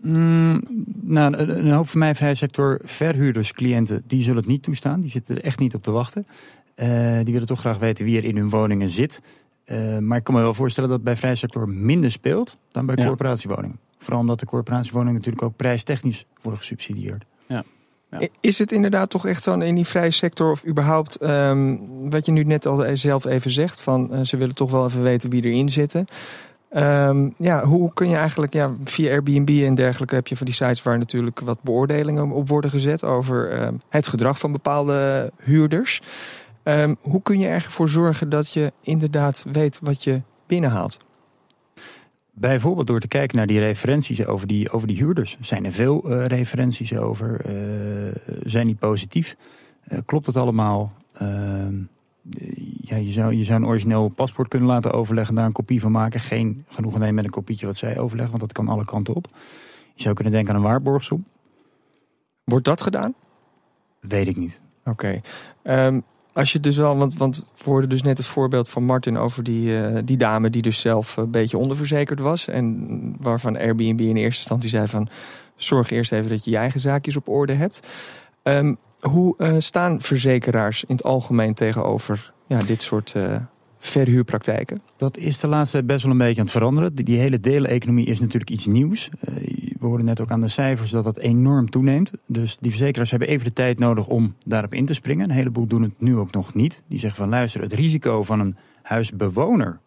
Mm, 0.00 0.62
nou, 1.02 1.36
een, 1.36 1.70
hoop 1.72 1.88
van 1.88 1.98
mijn 1.98 2.14
vrije 2.14 2.34
sector 2.34 2.80
verhuurders, 2.84 3.52
cliënten, 3.52 4.02
die 4.06 4.22
zullen 4.22 4.36
het 4.38 4.46
niet 4.46 4.62
toestaan. 4.62 5.00
Die 5.00 5.10
zitten 5.10 5.36
er 5.36 5.44
echt 5.44 5.58
niet 5.58 5.74
op 5.74 5.82
te 5.82 5.90
wachten. 5.90 6.26
Eh, 6.74 6.88
die 7.22 7.32
willen 7.32 7.46
toch 7.46 7.60
graag 7.60 7.78
weten 7.78 8.04
wie 8.04 8.18
er 8.18 8.24
in 8.24 8.36
hun 8.36 8.50
woningen 8.50 8.88
zit. 8.88 9.20
Eh, 9.64 9.98
maar 9.98 10.18
ik 10.18 10.24
kan 10.24 10.34
me 10.34 10.40
wel 10.40 10.54
voorstellen 10.54 10.90
dat 10.90 11.02
bij 11.02 11.16
vrije 11.16 11.34
sector 11.34 11.68
minder 11.68 12.12
speelt 12.12 12.56
dan 12.70 12.86
bij 12.86 12.94
Ja. 12.98 13.06
corporatiewoningen. 13.06 13.78
Vooral 13.98 14.20
omdat 14.20 14.40
de 14.40 14.46
corporatiewoningen 14.46 15.14
natuurlijk 15.14 15.42
ook 15.44 15.56
prijstechnisch 15.56 16.26
worden 16.42 16.60
gesubsidieerd. 16.60 17.24
Ja. 17.48 17.64
I- 18.20 18.28
Is 18.40 18.58
het 18.58 18.72
inderdaad 18.72 19.10
toch 19.10 19.26
echt 19.26 19.42
zo 19.42 19.58
in 19.58 19.74
die 19.74 19.84
vrije 19.86 20.10
sector 20.10 20.50
of 20.50 20.66
überhaupt, 20.66 21.16
ehm, 21.16 21.76
wat 22.10 22.26
je 22.26 22.32
nu 22.32 22.42
net 22.44 22.66
al 22.66 22.96
zelf 22.96 23.24
even 23.24 23.50
zegt, 23.50 23.80
van 23.80 24.12
eh, 24.12 24.20
ze 24.22 24.36
willen 24.36 24.54
toch 24.54 24.70
wel 24.70 24.86
even 24.86 25.02
weten 25.02 25.30
wie 25.30 25.44
erin 25.44 25.68
zitten. 25.68 26.06
Ehm, 26.74 27.28
ja, 27.36 27.64
hoe 27.64 27.92
kun 27.92 28.08
je 28.08 28.16
eigenlijk, 28.16 28.52
ja, 28.52 28.74
via 28.84 29.10
Airbnb 29.10 29.62
en 29.64 29.74
dergelijke 29.74 30.14
heb 30.14 30.26
je 30.26 30.36
van 30.36 30.46
die 30.46 30.54
sites 30.54 30.82
waar 30.82 30.98
natuurlijk 30.98 31.40
wat 31.40 31.62
beoordelingen 31.62 32.30
op 32.30 32.48
worden 32.48 32.70
gezet 32.70 33.04
over 33.04 33.50
ehm, 33.50 33.74
het 33.88 34.06
gedrag 34.06 34.38
van 34.38 34.52
bepaalde 34.52 35.32
huurders. 35.42 36.00
Ehm, 36.62 36.94
hoe 37.00 37.22
kun 37.22 37.38
je 37.38 37.46
ervoor 37.46 37.88
zorgen 37.88 38.28
dat 38.28 38.52
je 38.52 38.72
inderdaad 38.80 39.44
weet 39.52 39.78
wat 39.82 40.04
je 40.04 40.20
binnenhaalt? 40.46 40.98
Bijvoorbeeld 42.32 42.86
door 42.86 43.00
te 43.00 43.08
kijken 43.08 43.36
naar 43.36 43.46
die 43.46 43.58
referenties 43.58 44.26
over 44.26 44.46
die, 44.46 44.70
over 44.70 44.88
die 44.88 44.96
huurders. 44.96 45.36
Zijn 45.40 45.64
er 45.64 45.72
veel 45.72 46.10
eh, 46.10 46.24
referenties 46.24 46.96
over? 46.96 47.40
Eh, 47.44 47.54
zijn 48.44 48.66
die 48.66 48.76
positief? 48.76 49.36
Eh, 49.84 49.98
klopt 50.04 50.26
het 50.26 50.36
allemaal? 50.36 50.92
Ja, 52.86 52.96
je, 52.96 53.12
zou, 53.12 53.34
je 53.34 53.44
zou 53.44 53.60
een 53.60 53.66
origineel 53.66 54.08
paspoort 54.08 54.48
kunnen 54.48 54.68
laten 54.68 54.92
overleggen, 54.92 55.34
daar 55.34 55.44
een 55.44 55.52
kopie 55.52 55.80
van 55.80 55.92
maken. 55.92 56.20
Geen 56.20 56.64
genoegen 56.68 57.00
nemen 57.00 57.14
met 57.14 57.24
een 57.24 57.30
kopietje 57.30 57.66
wat 57.66 57.76
zij 57.76 57.98
overleggen, 57.98 58.38
want 58.38 58.42
dat 58.42 58.64
kan 58.64 58.74
alle 58.74 58.84
kanten 58.84 59.14
op. 59.14 59.26
Je 59.94 60.02
zou 60.02 60.14
kunnen 60.14 60.32
denken 60.32 60.54
aan 60.54 60.60
een 60.60 60.66
waarborgsom. 60.66 61.24
Wordt 62.44 62.64
dat 62.64 62.82
gedaan? 62.82 63.14
Weet 64.00 64.28
ik 64.28 64.36
niet. 64.36 64.60
Oké. 64.84 65.20
Ehm, 65.62 66.00
als 66.32 66.52
je 66.52 66.60
dus 66.60 66.76
wel, 66.76 66.96
want, 66.96 67.16
want 67.16 67.44
we 67.56 67.64
hoorden 67.64 67.90
dus 67.90 68.02
net 68.02 68.16
het 68.16 68.26
voorbeeld 68.26 68.68
van 68.68 68.84
Martin 68.84 69.16
over 69.16 69.42
die, 69.42 69.82
eh, 69.82 70.02
die 70.04 70.16
dame 70.16 70.50
die 70.50 70.62
dus 70.62 70.80
zelf 70.80 71.16
een 71.16 71.30
beetje 71.30 71.58
onderverzekerd 71.58 72.20
was. 72.20 72.48
En 72.48 73.16
waarvan 73.20 73.56
Airbnb 73.56 74.00
in 74.00 74.16
eerste 74.16 74.40
instantie 74.40 74.68
zei 74.68 74.88
van 74.88 75.08
zorg 75.56 75.90
eerst 75.90 76.12
even 76.12 76.28
dat 76.28 76.44
je 76.44 76.50
je 76.50 76.56
eigen 76.56 76.80
zaakjes 76.80 77.16
op 77.16 77.28
orde 77.28 77.52
hebt. 77.52 77.80
Ehm, 78.42 78.74
hoe 79.00 79.34
eh, 79.38 79.54
staan 79.58 80.00
verzekeraars 80.00 80.84
in 80.84 80.94
het 80.94 81.04
algemeen 81.04 81.54
tegenover 81.54 82.33
ja, 82.46 82.58
dit 82.58 82.82
soort 82.82 83.12
eh, 83.14 83.36
verhuurpraktijken? 83.78 84.82
Dat 84.96 85.16
is 85.16 85.38
de 85.38 85.48
laatste 85.48 85.84
best 85.84 86.02
wel 86.02 86.12
een 86.12 86.18
beetje 86.18 86.40
aan 86.40 86.46
het 86.46 86.56
veranderen. 86.56 86.94
Die, 86.94 87.04
die 87.04 87.18
hele 87.18 87.40
deleconomie 87.40 88.06
is 88.06 88.20
natuurlijk 88.20 88.50
iets 88.50 88.66
nieuws. 88.66 89.10
Eh, 89.20 89.34
we 89.78 89.86
horen 89.86 90.04
net 90.04 90.20
ook 90.20 90.30
aan 90.30 90.40
de 90.40 90.48
cijfers 90.48 90.90
dat 90.90 91.04
dat 91.04 91.18
enorm 91.18 91.70
toeneemt. 91.70 92.10
Dus 92.26 92.58
die 92.58 92.70
verzekeraars 92.70 93.10
hebben 93.10 93.28
even 93.28 93.46
de 93.46 93.52
tijd 93.52 93.78
nodig 93.78 94.06
om 94.06 94.34
daarop 94.44 94.74
in 94.74 94.86
te 94.86 94.94
springen. 94.94 95.28
Een 95.28 95.36
heleboel 95.36 95.66
doen 95.66 95.82
het 95.82 96.00
nu 96.00 96.16
ook 96.16 96.32
nog 96.32 96.54
niet. 96.54 96.82
Die 96.86 96.98
zeggen 96.98 97.18
van 97.18 97.28
luister, 97.28 97.60
het 97.60 97.72
risico 97.72 98.22
van 98.22 98.40
een 98.40 98.56
huisbewoner 98.82 99.78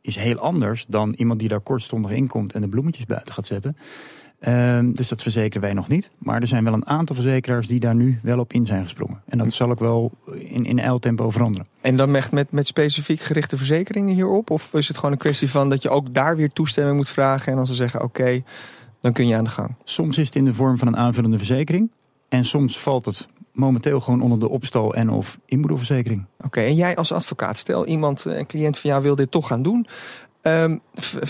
is 0.00 0.16
heel 0.16 0.38
anders 0.38 0.86
dan 0.86 1.14
iemand 1.16 1.40
die 1.40 1.48
daar 1.48 1.60
kortstondig 1.60 2.10
in 2.10 2.26
komt 2.26 2.52
en 2.52 2.60
de 2.60 2.68
bloemetjes 2.68 3.06
buiten 3.06 3.34
gaat 3.34 3.46
zetten. 3.46 3.76
Ehm, 4.38 4.92
dus 4.92 5.08
dat 5.08 5.22
verzekeren 5.22 5.62
wij 5.62 5.72
nog 5.72 5.88
niet. 5.88 6.10
Maar 6.18 6.40
er 6.40 6.46
zijn 6.46 6.64
wel 6.64 6.72
een 6.72 6.86
aantal 6.86 7.14
verzekeraars 7.14 7.66
die 7.66 7.80
daar 7.80 7.94
nu 7.94 8.18
wel 8.22 8.38
op 8.38 8.52
in 8.52 8.66
zijn 8.66 8.82
gesprongen. 8.82 9.22
En 9.28 9.38
dat 9.38 9.52
zal 9.52 9.70
ook 9.70 9.80
wel 9.80 10.12
in, 10.34 10.64
in 10.64 10.98
tempo 10.98 11.30
veranderen. 11.30 11.66
En 11.80 11.96
dan 11.96 12.16
echt 12.16 12.32
met, 12.32 12.50
met 12.50 12.66
specifiek 12.66 13.20
gerichte 13.20 13.56
verzekeringen 13.56 14.14
hierop? 14.14 14.50
Of 14.50 14.74
is 14.74 14.88
het 14.88 14.96
gewoon 14.96 15.12
een 15.12 15.18
kwestie 15.18 15.50
van 15.50 15.68
dat 15.68 15.82
je 15.82 15.88
ook 15.88 16.14
daar 16.14 16.36
weer 16.36 16.52
toestemming 16.52 16.96
moet 16.96 17.08
vragen 17.08 17.50
en 17.50 17.56
dan 17.56 17.66
ze 17.66 17.74
zeggen 17.74 18.02
oké, 18.02 18.42
dan 19.00 19.12
kun 19.12 19.26
je 19.26 19.36
aan 19.36 19.44
de 19.44 19.50
gang? 19.50 19.74
Soms 19.84 20.18
is 20.18 20.26
het 20.26 20.36
in 20.36 20.44
de 20.44 20.54
vorm 20.54 20.78
van 20.78 20.88
een 20.88 20.96
aanvullende 20.96 21.38
verzekering. 21.38 21.90
En 22.28 22.44
soms 22.44 22.78
valt 22.78 23.04
het 23.04 23.28
momenteel 23.52 24.00
gewoon 24.00 24.22
onder 24.22 24.40
de 24.40 24.48
opstal 24.48 24.94
en 24.94 25.10
of 25.10 25.38
inboedelverzekering. 25.44 26.24
Oké, 26.40 26.60
en 26.60 26.74
jij 26.74 26.96
als 26.96 27.12
advocaat, 27.12 27.56
stel 27.56 27.86
iemand, 27.86 28.26
eh, 28.26 28.38
een 28.38 28.46
cliënt 28.46 28.78
van 28.78 28.90
jou 28.90 29.02
wil 29.02 29.14
dit 29.14 29.30
toch 29.30 29.46
gaan 29.46 29.62
doen. 29.62 29.86
Ehm, 30.48 30.76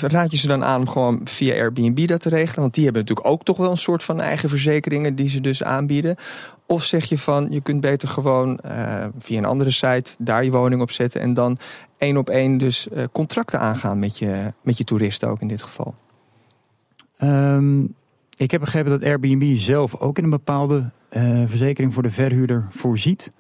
raad 0.01 0.31
je 0.31 0.37
ze 0.37 0.47
dan 0.47 0.65
aan 0.65 0.81
om 0.81 0.89
gewoon 0.89 1.21
via 1.25 1.55
Airbnb 1.55 2.07
dat 2.07 2.21
te 2.21 2.29
regelen? 2.29 2.61
Want 2.61 2.75
die 2.75 2.85
hebben 2.85 3.03
natuurlijk 3.03 3.29
ook 3.29 3.45
toch 3.45 3.57
wel 3.57 3.71
een 3.71 3.77
soort 3.77 4.03
van 4.03 4.21
eigen 4.21 4.49
verzekeringen 4.49 5.15
die 5.15 5.29
ze 5.29 5.41
dus 5.41 5.63
aanbieden. 5.63 6.17
Of 6.67 6.85
zeg 6.85 7.05
je 7.05 7.19
van, 7.19 7.47
je 7.51 7.61
kunt 7.61 7.81
beter 7.81 8.09
gewoon 8.09 8.59
eh, 8.59 9.07
via 9.19 9.39
een 9.39 9.45
andere 9.45 9.71
site 9.71 10.17
daar 10.19 10.45
je 10.45 10.51
woning 10.51 10.81
op 10.81 10.91
zetten 10.91 11.21
en 11.21 11.35
dan 11.35 11.59
één 11.99 12.17
op 12.17 12.29
één 12.29 12.59
dus 12.59 12.89
eh, 12.89 13.05
contracten 13.13 13.61
aangaan 13.61 13.99
met 13.99 14.19
je, 14.19 14.53
met 14.63 14.79
je 14.79 14.85
toeristen 14.85 15.29
ook 15.29 15.41
in 15.41 15.49
dit 15.49 15.63
geval. 15.63 15.95
Ehm, 17.17 17.85
ik 18.37 18.51
heb 18.51 18.61
begrepen 18.61 18.91
dat 18.91 19.03
Airbnb 19.03 19.57
zelf 19.57 19.97
ook 19.97 20.19
in 20.19 20.25
een 20.25 20.31
bepaalde 20.31 20.91
eh, 21.09 21.43
verzekering 21.45 21.95
voor 21.95 22.03
de 22.03 22.11
verhuurder 22.11 22.67
voorziet. 22.71 23.33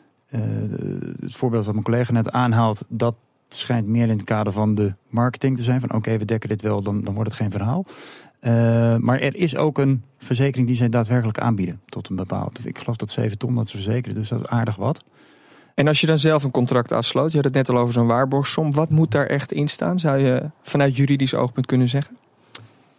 Het 1.21 1.35
voorbeeld 1.35 1.65
wat 1.65 1.73
mijn 1.73 1.85
collega 1.85 2.13
net 2.13 2.31
aanhaalt, 2.31 2.85
dat 2.89 3.15
schijnt 3.55 3.87
meer 3.87 4.03
in 4.03 4.17
het 4.17 4.25
kader 4.25 4.53
van 4.53 4.75
de 4.75 4.95
marketing 5.09 5.57
te 5.57 5.63
zijn. 5.63 5.81
Van 5.81 5.95
oké, 5.95 6.17
we 6.17 6.25
dekken 6.25 6.49
dit 6.49 6.63
wel, 6.63 6.83
dan, 6.83 7.03
dan 7.03 7.15
wordt 7.15 7.31
het 7.31 7.39
geen 7.39 7.51
verhaal. 7.51 7.87
Uh, 8.41 8.53
maar 8.97 9.21
er 9.21 9.37
is 9.37 9.57
ook 9.57 9.79
een 9.79 10.03
verzekering 10.19 10.67
die 10.67 10.77
zij 10.77 10.89
daadwerkelijk 10.89 11.39
aanbieden. 11.39 11.81
Tot 11.87 12.09
een 12.09 12.17
bepaald. 12.17 12.67
Ik 12.67 12.79
geloof 12.79 12.97
dat 12.97 13.11
7 13.11 13.39
ton 13.39 13.55
dat 13.55 13.69
ze 13.69 13.77
verzekeren, 13.77 14.15
dus 14.15 14.29
dat 14.29 14.41
is 14.41 14.47
aardig 14.47 14.77
wat. 14.77 15.05
En 15.75 15.89
als 15.89 16.01
je 16.01 16.07
dan 16.07 16.19
zelf 16.19 16.45
een 16.45 16.51
contract 16.51 16.93
afsloot, 16.93 17.31
je 17.31 17.37
had 17.37 17.45
het 17.45 17.55
net 17.55 17.69
al 17.69 17.79
over 17.79 17.93
zo'n 17.93 18.07
waarborgsom. 18.07 18.73
Wat 18.73 18.91
moet 18.91 19.11
daar 19.11 19.27
echt 19.27 19.53
in 19.53 19.69
staan? 19.69 19.99
Zou 19.99 20.19
je 20.19 20.51
vanuit 20.63 20.97
juridisch 20.97 21.35
oogpunt 21.35 21.67
kunnen 21.67 21.89
zeggen? 21.89 22.17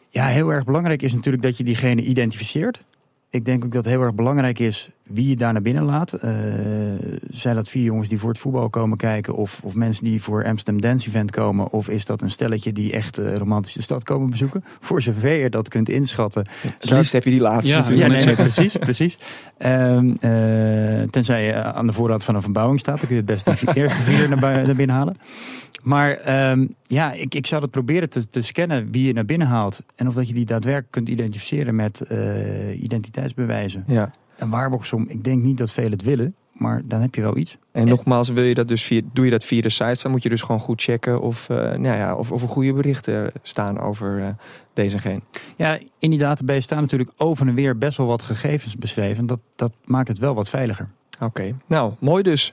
Ja, 0.10 0.26
heel 0.26 0.50
erg 0.50 0.64
belangrijk 0.64 1.02
is 1.02 1.14
natuurlijk 1.14 1.44
dat 1.44 1.58
je 1.58 1.64
diegene 1.64 2.02
identificeert. 2.02 2.84
Ik 3.32 3.46
denk 3.46 3.66
ook 3.66 3.72
dat 3.72 3.84
het 3.86 3.94
heel 3.94 4.04
erg 4.04 4.14
belangrijk 4.14 4.60
is 4.60 4.90
wie 5.04 5.30
je 5.30 5.36
daar 5.36 5.54
naar 5.54 5.62
binnen 5.62 5.84
laat. 5.84 6.14
Uh, 6.14 6.32
zijn 7.30 7.56
dat 7.56 7.70
vier 7.70 7.84
jongens 7.84 8.10
die 8.10 8.20
voor 8.20 8.30
het 8.30 8.40
voetbal 8.40 8.70
komen 8.70 8.98
kijken, 8.98 9.36
of, 9.36 9.60
of 9.64 9.76
mensen 9.76 10.04
die 10.04 10.22
voor 10.22 10.46
Amsterdam 10.46 10.82
Dance 10.82 11.08
Event 11.08 11.32
komen, 11.32 11.72
of 11.72 11.90
is 11.90 12.06
dat 12.06 12.22
een 12.22 12.30
stelletje 12.30 12.72
die 12.72 12.92
echt 12.92 13.20
uh, 13.20 13.36
romantische 13.36 13.82
stad 13.82 14.04
komen 14.04 14.30
bezoeken? 14.30 14.64
Voor 14.80 15.02
zover 15.02 15.32
je 15.34 15.50
dat 15.50 15.68
kunt 15.68 15.90
inschatten. 15.90 16.46
Het 16.80 16.90
liefst 16.90 17.12
heb 17.12 17.24
je 17.24 17.30
die 17.30 17.42
laatste 17.42 17.72
ja, 17.72 17.80
natuurlijk. 17.80 18.20
Ja, 18.20 18.26
nee, 18.26 18.36
precies, 18.50 18.78
precies. 18.78 19.18
Um, 19.60 20.08
uh, 20.08 21.04
tenzij 21.10 21.46
je 21.46 21.54
aan 21.64 21.88
de 21.88 21.94
voorraad 21.94 22.24
van 22.24 22.36
een 22.36 22.42
verbouwing 22.42 22.80
staat, 22.80 23.00
dan 23.00 23.08
kun 23.08 23.16
je 23.16 23.22
het 23.22 23.46
best 23.46 23.66
de 23.66 23.74
eerste 23.82 24.02
vier 24.02 24.30
naar, 24.30 24.40
naar 24.40 24.76
binnen 24.76 24.96
halen. 24.96 25.18
Maar 25.82 26.50
um, 26.52 26.76
ja, 26.90 27.14
ik, 27.14 27.36
ik 27.36 27.48
zou 27.48 27.62
het 27.62 27.72
proberen 27.72 28.10
te, 28.10 28.30
te 28.30 28.42
scannen 28.42 28.92
wie 28.92 29.08
je 29.08 29.14
naar 29.14 29.26
binnen 29.26 29.48
haalt. 29.48 29.84
En 29.96 30.08
of 30.08 30.14
dat 30.14 30.28
je 30.28 30.34
die 30.34 30.46
daadwerkelijk 30.46 30.92
kunt 30.92 31.10
identificeren 31.10 31.76
met 31.76 32.04
uh, 32.12 32.82
identiteitsbewijzen. 32.82 33.84
Ja. 33.88 34.12
Een 34.38 34.50
waarborgsom, 34.50 35.06
ik 35.08 35.24
denk 35.24 35.44
niet 35.44 35.58
dat 35.58 35.72
velen 35.72 35.92
het 35.92 36.04
willen. 36.04 36.36
Maar 36.54 36.82
dan 36.86 37.02
heb 37.02 37.16
je 37.16 37.22
wel 37.22 37.38
iets. 37.38 37.58
En 37.72 37.88
nogmaals, 37.88 38.30
wil 38.30 38.44
je 38.44 38.54
dat 38.54 38.68
dus 38.68 38.84
via, 38.84 39.02
doe 39.14 39.26
je 39.26 39.32
dat 39.32 39.44
via 39.44 39.62
de 39.62 39.70
site, 39.70 40.00
dan 40.02 40.12
moet 40.12 40.24
je 40.24 40.30
dus 40.30 40.42
gewoon 40.42 40.60
goed 40.60 40.82
checken 40.82 41.22
of, 41.22 41.50
uh, 41.50 41.58
nou 41.58 41.98
ja, 41.98 42.16
of, 42.16 42.32
of 42.32 42.42
er 42.42 42.48
goede 42.48 42.74
berichten 42.74 43.32
staan 43.42 43.80
over 43.80 44.20
uh, 44.20 44.28
deze 44.74 44.96
en 44.96 45.02
geen. 45.02 45.24
Ja, 45.56 45.80
in 46.00 46.10
die 46.10 46.20
database 46.20 46.62
staan 46.62 46.82
natuurlijk 46.82 47.12
over 47.18 47.48
en 47.48 47.54
weer 47.54 47.78
best 47.78 47.98
wel 47.98 48.08
wat 48.08 48.22
gegevens 48.22 48.76
beschreven. 48.76 49.26
Dat, 49.26 49.40
dat 49.56 49.72
maakt 49.86 50.08
het 50.08 50.20
wel 50.20 50.34
wat 50.34 50.50
veiliger. 50.50 50.90
Oké, 51.16 51.26
okay. 51.26 51.56
nou 51.68 51.94
mooi 52.00 52.24
dus. 52.24 52.52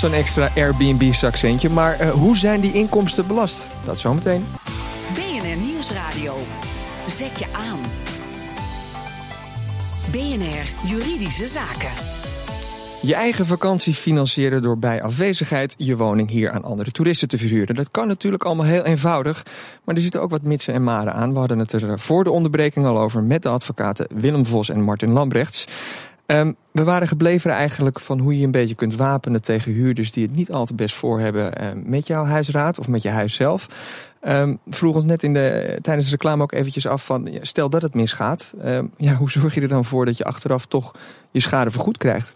Zo'n 0.00 0.12
extra 0.12 0.50
Airbnb-accentje. 0.56 1.70
Maar 1.70 2.00
uh, 2.00 2.10
hoe 2.10 2.36
zijn 2.36 2.60
die 2.60 2.72
inkomsten 2.72 3.26
belast? 3.26 3.66
Dat 3.84 3.98
zometeen. 3.98 4.46
BNR 5.14 5.56
Nieuwsradio. 5.56 6.36
Zet 7.06 7.38
je 7.38 7.46
aan. 7.52 7.78
BNR 10.10 10.90
Juridische 10.90 11.46
Zaken. 11.46 11.90
Je 13.02 13.14
eigen 13.14 13.46
vakantie 13.46 13.94
financieren 13.94 14.62
door 14.62 14.78
bij 14.78 15.02
afwezigheid 15.02 15.74
je 15.78 15.96
woning 15.96 16.30
hier 16.30 16.50
aan 16.50 16.64
andere 16.64 16.90
toeristen 16.90 17.28
te 17.28 17.38
verhuren. 17.38 17.74
Dat 17.74 17.90
kan 17.90 18.06
natuurlijk 18.06 18.44
allemaal 18.44 18.66
heel 18.66 18.84
eenvoudig, 18.84 19.42
maar 19.84 19.94
er 19.94 20.02
zitten 20.02 20.20
ook 20.20 20.30
wat 20.30 20.42
mitsen 20.42 20.74
en 20.74 20.84
maren 20.84 21.12
aan. 21.12 21.32
We 21.32 21.38
hadden 21.38 21.58
het 21.58 21.72
er 21.72 21.98
voor 21.98 22.24
de 22.24 22.30
onderbreking 22.30 22.86
al 22.86 22.98
over 22.98 23.22
met 23.22 23.42
de 23.42 23.48
advocaten 23.48 24.06
Willem 24.14 24.46
Vos 24.46 24.68
en 24.68 24.82
Martin 24.82 25.10
Lambrechts. 25.10 25.66
Um, 26.30 26.56
we 26.72 26.84
waren 26.84 27.08
gebleven 27.08 27.50
eigenlijk 27.50 28.00
van 28.00 28.18
hoe 28.18 28.38
je 28.38 28.44
een 28.44 28.50
beetje 28.50 28.74
kunt 28.74 28.96
wapenen 28.96 29.42
tegen 29.42 29.72
huurders 29.72 30.12
die 30.12 30.26
het 30.26 30.36
niet 30.36 30.52
al 30.52 30.66
te 30.66 30.74
best 30.74 30.94
voor 30.94 31.20
hebben 31.20 31.62
uh, 31.62 31.68
met 31.84 32.06
jouw 32.06 32.24
huisraad 32.24 32.78
of 32.78 32.88
met 32.88 33.02
je 33.02 33.08
huis 33.08 33.34
zelf. 33.34 33.68
Um, 34.22 34.58
vroeg 34.68 34.94
ons 34.94 35.04
net 35.04 35.22
in 35.22 35.32
de, 35.32 35.78
tijdens 35.82 36.06
de 36.06 36.12
reclame 36.12 36.42
ook 36.42 36.52
eventjes 36.52 36.86
af 36.86 37.04
van 37.04 37.38
stel 37.40 37.70
dat 37.70 37.82
het 37.82 37.94
misgaat. 37.94 38.54
Ja, 38.96 39.14
hoe 39.14 39.30
zorg 39.30 39.54
je 39.54 39.60
er 39.60 39.68
dan 39.68 39.84
voor 39.84 40.06
dat 40.06 40.16
je 40.16 40.24
achteraf 40.24 40.66
toch 40.66 40.94
je 41.30 41.40
schade 41.40 41.70
vergoed 41.70 41.98
krijgt? 41.98 42.34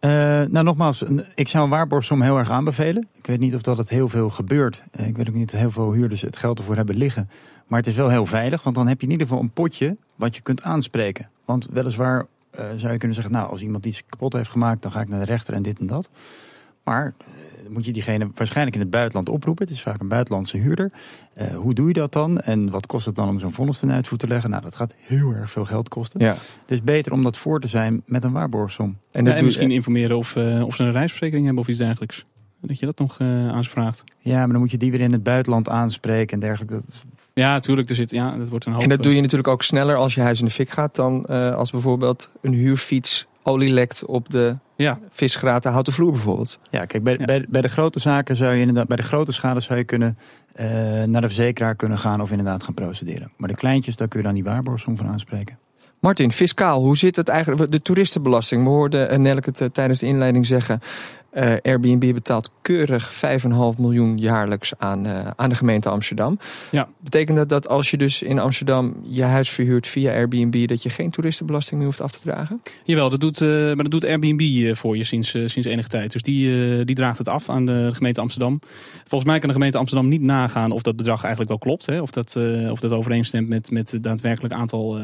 Uh, 0.00 0.10
nou, 0.10 0.62
nogmaals, 0.62 1.04
ik 1.34 1.48
zou 1.48 1.64
een 1.64 1.70
waarborgsom 1.70 2.22
heel 2.22 2.38
erg 2.38 2.50
aanbevelen. 2.50 3.08
Ik 3.14 3.26
weet 3.26 3.38
niet 3.38 3.54
of 3.54 3.62
dat 3.62 3.78
het 3.78 3.88
heel 3.88 4.08
veel 4.08 4.30
gebeurt. 4.30 4.82
Ik 4.96 5.16
weet 5.16 5.28
ook 5.28 5.34
niet 5.34 5.52
of 5.52 5.58
heel 5.58 5.70
veel 5.70 5.92
huurders 5.92 6.20
het 6.20 6.36
geld 6.36 6.58
ervoor 6.58 6.76
hebben 6.76 6.96
liggen. 6.96 7.30
Maar 7.66 7.78
het 7.78 7.88
is 7.88 7.96
wel 7.96 8.08
heel 8.08 8.26
veilig, 8.26 8.62
want 8.62 8.76
dan 8.76 8.86
heb 8.86 9.00
je 9.00 9.06
in 9.06 9.12
ieder 9.12 9.26
geval 9.26 9.42
een 9.42 9.50
potje 9.50 9.96
wat 10.14 10.36
je 10.36 10.42
kunt 10.42 10.62
aanspreken. 10.62 11.28
Want 11.44 11.68
weliswaar 11.72 12.26
zou 12.52 12.92
je 12.92 12.98
kunnen 12.98 13.14
zeggen, 13.14 13.32
nou, 13.32 13.50
als 13.50 13.62
iemand 13.62 13.86
iets 13.86 14.04
kapot 14.06 14.32
heeft 14.32 14.50
gemaakt, 14.50 14.82
dan 14.82 14.90
ga 14.90 15.00
ik 15.00 15.08
naar 15.08 15.20
de 15.20 15.26
rechter 15.26 15.54
en 15.54 15.62
dit 15.62 15.78
en 15.78 15.86
dat. 15.86 16.08
Maar 16.84 17.06
uh, 17.20 17.70
moet 17.70 17.84
je 17.84 17.92
diegene 17.92 18.30
waarschijnlijk 18.34 18.76
in 18.76 18.82
het 18.82 18.90
buitenland 18.90 19.28
oproepen. 19.28 19.64
Het 19.66 19.74
is 19.74 19.82
vaak 19.82 20.00
een 20.00 20.08
buitenlandse 20.08 20.56
huurder. 20.56 20.92
Uh, 21.38 21.56
hoe 21.56 21.74
doe 21.74 21.86
je 21.88 21.92
dat 21.92 22.12
dan? 22.12 22.40
En 22.40 22.70
wat 22.70 22.86
kost 22.86 23.06
het 23.06 23.14
dan 23.14 23.28
om 23.28 23.38
zo'n 23.38 23.52
vonnis 23.52 23.78
ten 23.78 23.90
uitvoer 23.90 24.18
te 24.18 24.28
leggen? 24.28 24.50
Nou, 24.50 24.62
dat 24.62 24.76
gaat 24.76 24.94
heel 24.98 25.30
erg 25.30 25.50
veel 25.50 25.64
geld 25.64 25.88
kosten. 25.88 26.20
Ja. 26.20 26.36
Dus 26.66 26.82
beter 26.82 27.12
om 27.12 27.22
dat 27.22 27.36
voor 27.36 27.60
te 27.60 27.68
zijn 27.68 28.02
met 28.06 28.24
een 28.24 28.32
waarborgsom. 28.32 28.98
En, 29.10 29.24
ja, 29.24 29.34
en 29.34 29.44
misschien 29.44 29.70
informeren 29.70 30.16
of, 30.16 30.36
of 30.36 30.74
ze 30.74 30.82
een 30.82 30.92
reisverzekering 30.92 31.44
hebben 31.44 31.62
of 31.62 31.68
iets 31.68 31.78
dergelijks. 31.78 32.24
Dat 32.60 32.78
je 32.78 32.86
dat 32.86 32.98
nog 32.98 33.20
aanvraagt. 33.20 34.04
Ja, 34.18 34.38
maar 34.38 34.48
dan 34.48 34.60
moet 34.60 34.70
je 34.70 34.76
die 34.76 34.90
weer 34.90 35.00
in 35.00 35.12
het 35.12 35.22
buitenland 35.22 35.68
aanspreken 35.68 36.34
en 36.34 36.40
dergelijke. 36.40 36.74
Dat 36.74 37.04
ja, 37.38 37.52
natuurlijk. 37.52 37.88
Er 37.88 37.94
zit, 37.94 38.10
ja, 38.10 38.36
dat 38.36 38.48
wordt 38.48 38.66
een 38.66 38.72
hoop. 38.72 38.82
En 38.82 38.88
dat 38.88 39.02
doe 39.02 39.14
je 39.14 39.20
natuurlijk 39.20 39.48
ook 39.48 39.62
sneller 39.62 39.96
als 39.96 40.14
je 40.14 40.20
huis 40.20 40.38
in 40.38 40.44
de 40.44 40.50
fik 40.50 40.70
gaat 40.70 40.94
dan 40.94 41.26
uh, 41.30 41.54
als 41.54 41.70
bijvoorbeeld 41.70 42.30
een 42.40 42.52
huurfiets 42.52 43.26
olie 43.42 43.72
lekt 43.72 44.04
op 44.04 44.30
de 44.30 44.56
ja. 44.76 44.98
visgraten 45.10 45.72
houten 45.72 45.92
vloer 45.92 46.12
bijvoorbeeld. 46.12 46.58
Ja, 46.70 46.84
kijk, 46.84 47.02
bij, 47.02 47.16
ja. 47.18 47.24
bij, 47.24 47.46
bij 47.48 47.60
de 47.60 47.68
grote 47.68 48.00
zaken 48.00 48.36
zou 48.36 48.54
je 48.54 48.60
inderdaad, 48.60 48.88
bij 48.88 48.96
de 48.96 49.02
grote 49.02 49.32
schade 49.32 49.60
zou 49.60 49.78
je 49.78 49.84
kunnen 49.84 50.18
uh, 50.60 50.66
naar 51.02 51.20
de 51.20 51.26
verzekeraar 51.26 51.74
kunnen 51.74 51.98
gaan 51.98 52.20
of 52.20 52.30
inderdaad 52.30 52.62
gaan 52.62 52.74
procederen. 52.74 53.30
Maar 53.36 53.48
de 53.48 53.54
kleintjes, 53.54 53.96
daar 53.96 54.08
kun 54.08 54.18
je 54.18 54.24
dan 54.24 54.34
die 54.34 54.44
waarborgsom 54.44 54.96
van 54.96 55.06
aanspreken. 55.06 55.58
Martin, 56.00 56.32
fiscaal, 56.32 56.80
hoe 56.80 56.96
zit 56.96 57.16
het 57.16 57.28
eigenlijk? 57.28 57.70
De 57.70 57.82
toeristenbelasting. 57.82 58.62
We 58.62 58.68
hoorden 58.68 59.22
Nelke 59.22 59.50
het 59.54 59.74
tijdens 59.74 60.00
de 60.00 60.06
inleiding 60.06 60.46
zeggen. 60.46 60.80
Uh, 61.34 61.52
Airbnb 61.62 62.12
betaalt 62.12 62.52
keurig 62.62 63.12
5,5 63.12 63.78
miljoen 63.78 64.18
jaarlijks 64.18 64.72
aan, 64.78 65.06
uh, 65.06 65.26
aan 65.36 65.48
de 65.48 65.54
gemeente 65.54 65.88
Amsterdam. 65.88 66.38
Ja. 66.70 66.88
Betekent 67.00 67.36
dat 67.36 67.48
dat 67.48 67.68
als 67.68 67.90
je 67.90 67.96
dus 67.96 68.22
in 68.22 68.38
Amsterdam 68.38 68.96
je 69.02 69.22
huis 69.22 69.50
verhuurt 69.50 69.86
via 69.86 70.12
Airbnb, 70.12 70.68
dat 70.68 70.82
je 70.82 70.90
geen 70.90 71.10
toeristenbelasting 71.10 71.76
meer 71.76 71.86
hoeft 71.86 72.00
af 72.00 72.12
te 72.12 72.20
dragen? 72.20 72.62
Jawel, 72.84 73.10
dat 73.10 73.20
doet, 73.20 73.40
uh, 73.40 73.48
maar 73.48 73.76
dat 73.76 73.90
doet 73.90 74.04
Airbnb 74.04 74.74
voor 74.76 74.96
je 74.96 75.04
sinds, 75.04 75.30
sinds 75.30 75.64
enige 75.64 75.88
tijd. 75.88 76.12
Dus 76.12 76.22
die, 76.22 76.84
die 76.84 76.94
draagt 76.94 77.18
het 77.18 77.28
af 77.28 77.48
aan 77.48 77.66
de 77.66 77.90
gemeente 77.92 78.20
Amsterdam. 78.20 78.60
Volgens 79.06 79.30
mij 79.30 79.38
kan 79.38 79.48
de 79.48 79.54
gemeente 79.54 79.78
Amsterdam 79.78 80.08
niet 80.08 80.22
nagaan 80.22 80.70
of 80.70 80.82
dat 80.82 80.96
bedrag 80.96 81.20
eigenlijk 81.20 81.50
wel 81.50 81.58
klopt. 81.58 81.86
Hè? 81.86 82.00
Of, 82.00 82.10
dat, 82.10 82.38
of 82.70 82.80
dat 82.80 82.92
overeenstemt 82.92 83.48
met, 83.48 83.70
met 83.70 83.90
het 83.90 84.02
daadwerkelijk 84.02 84.54
aantal 84.54 84.98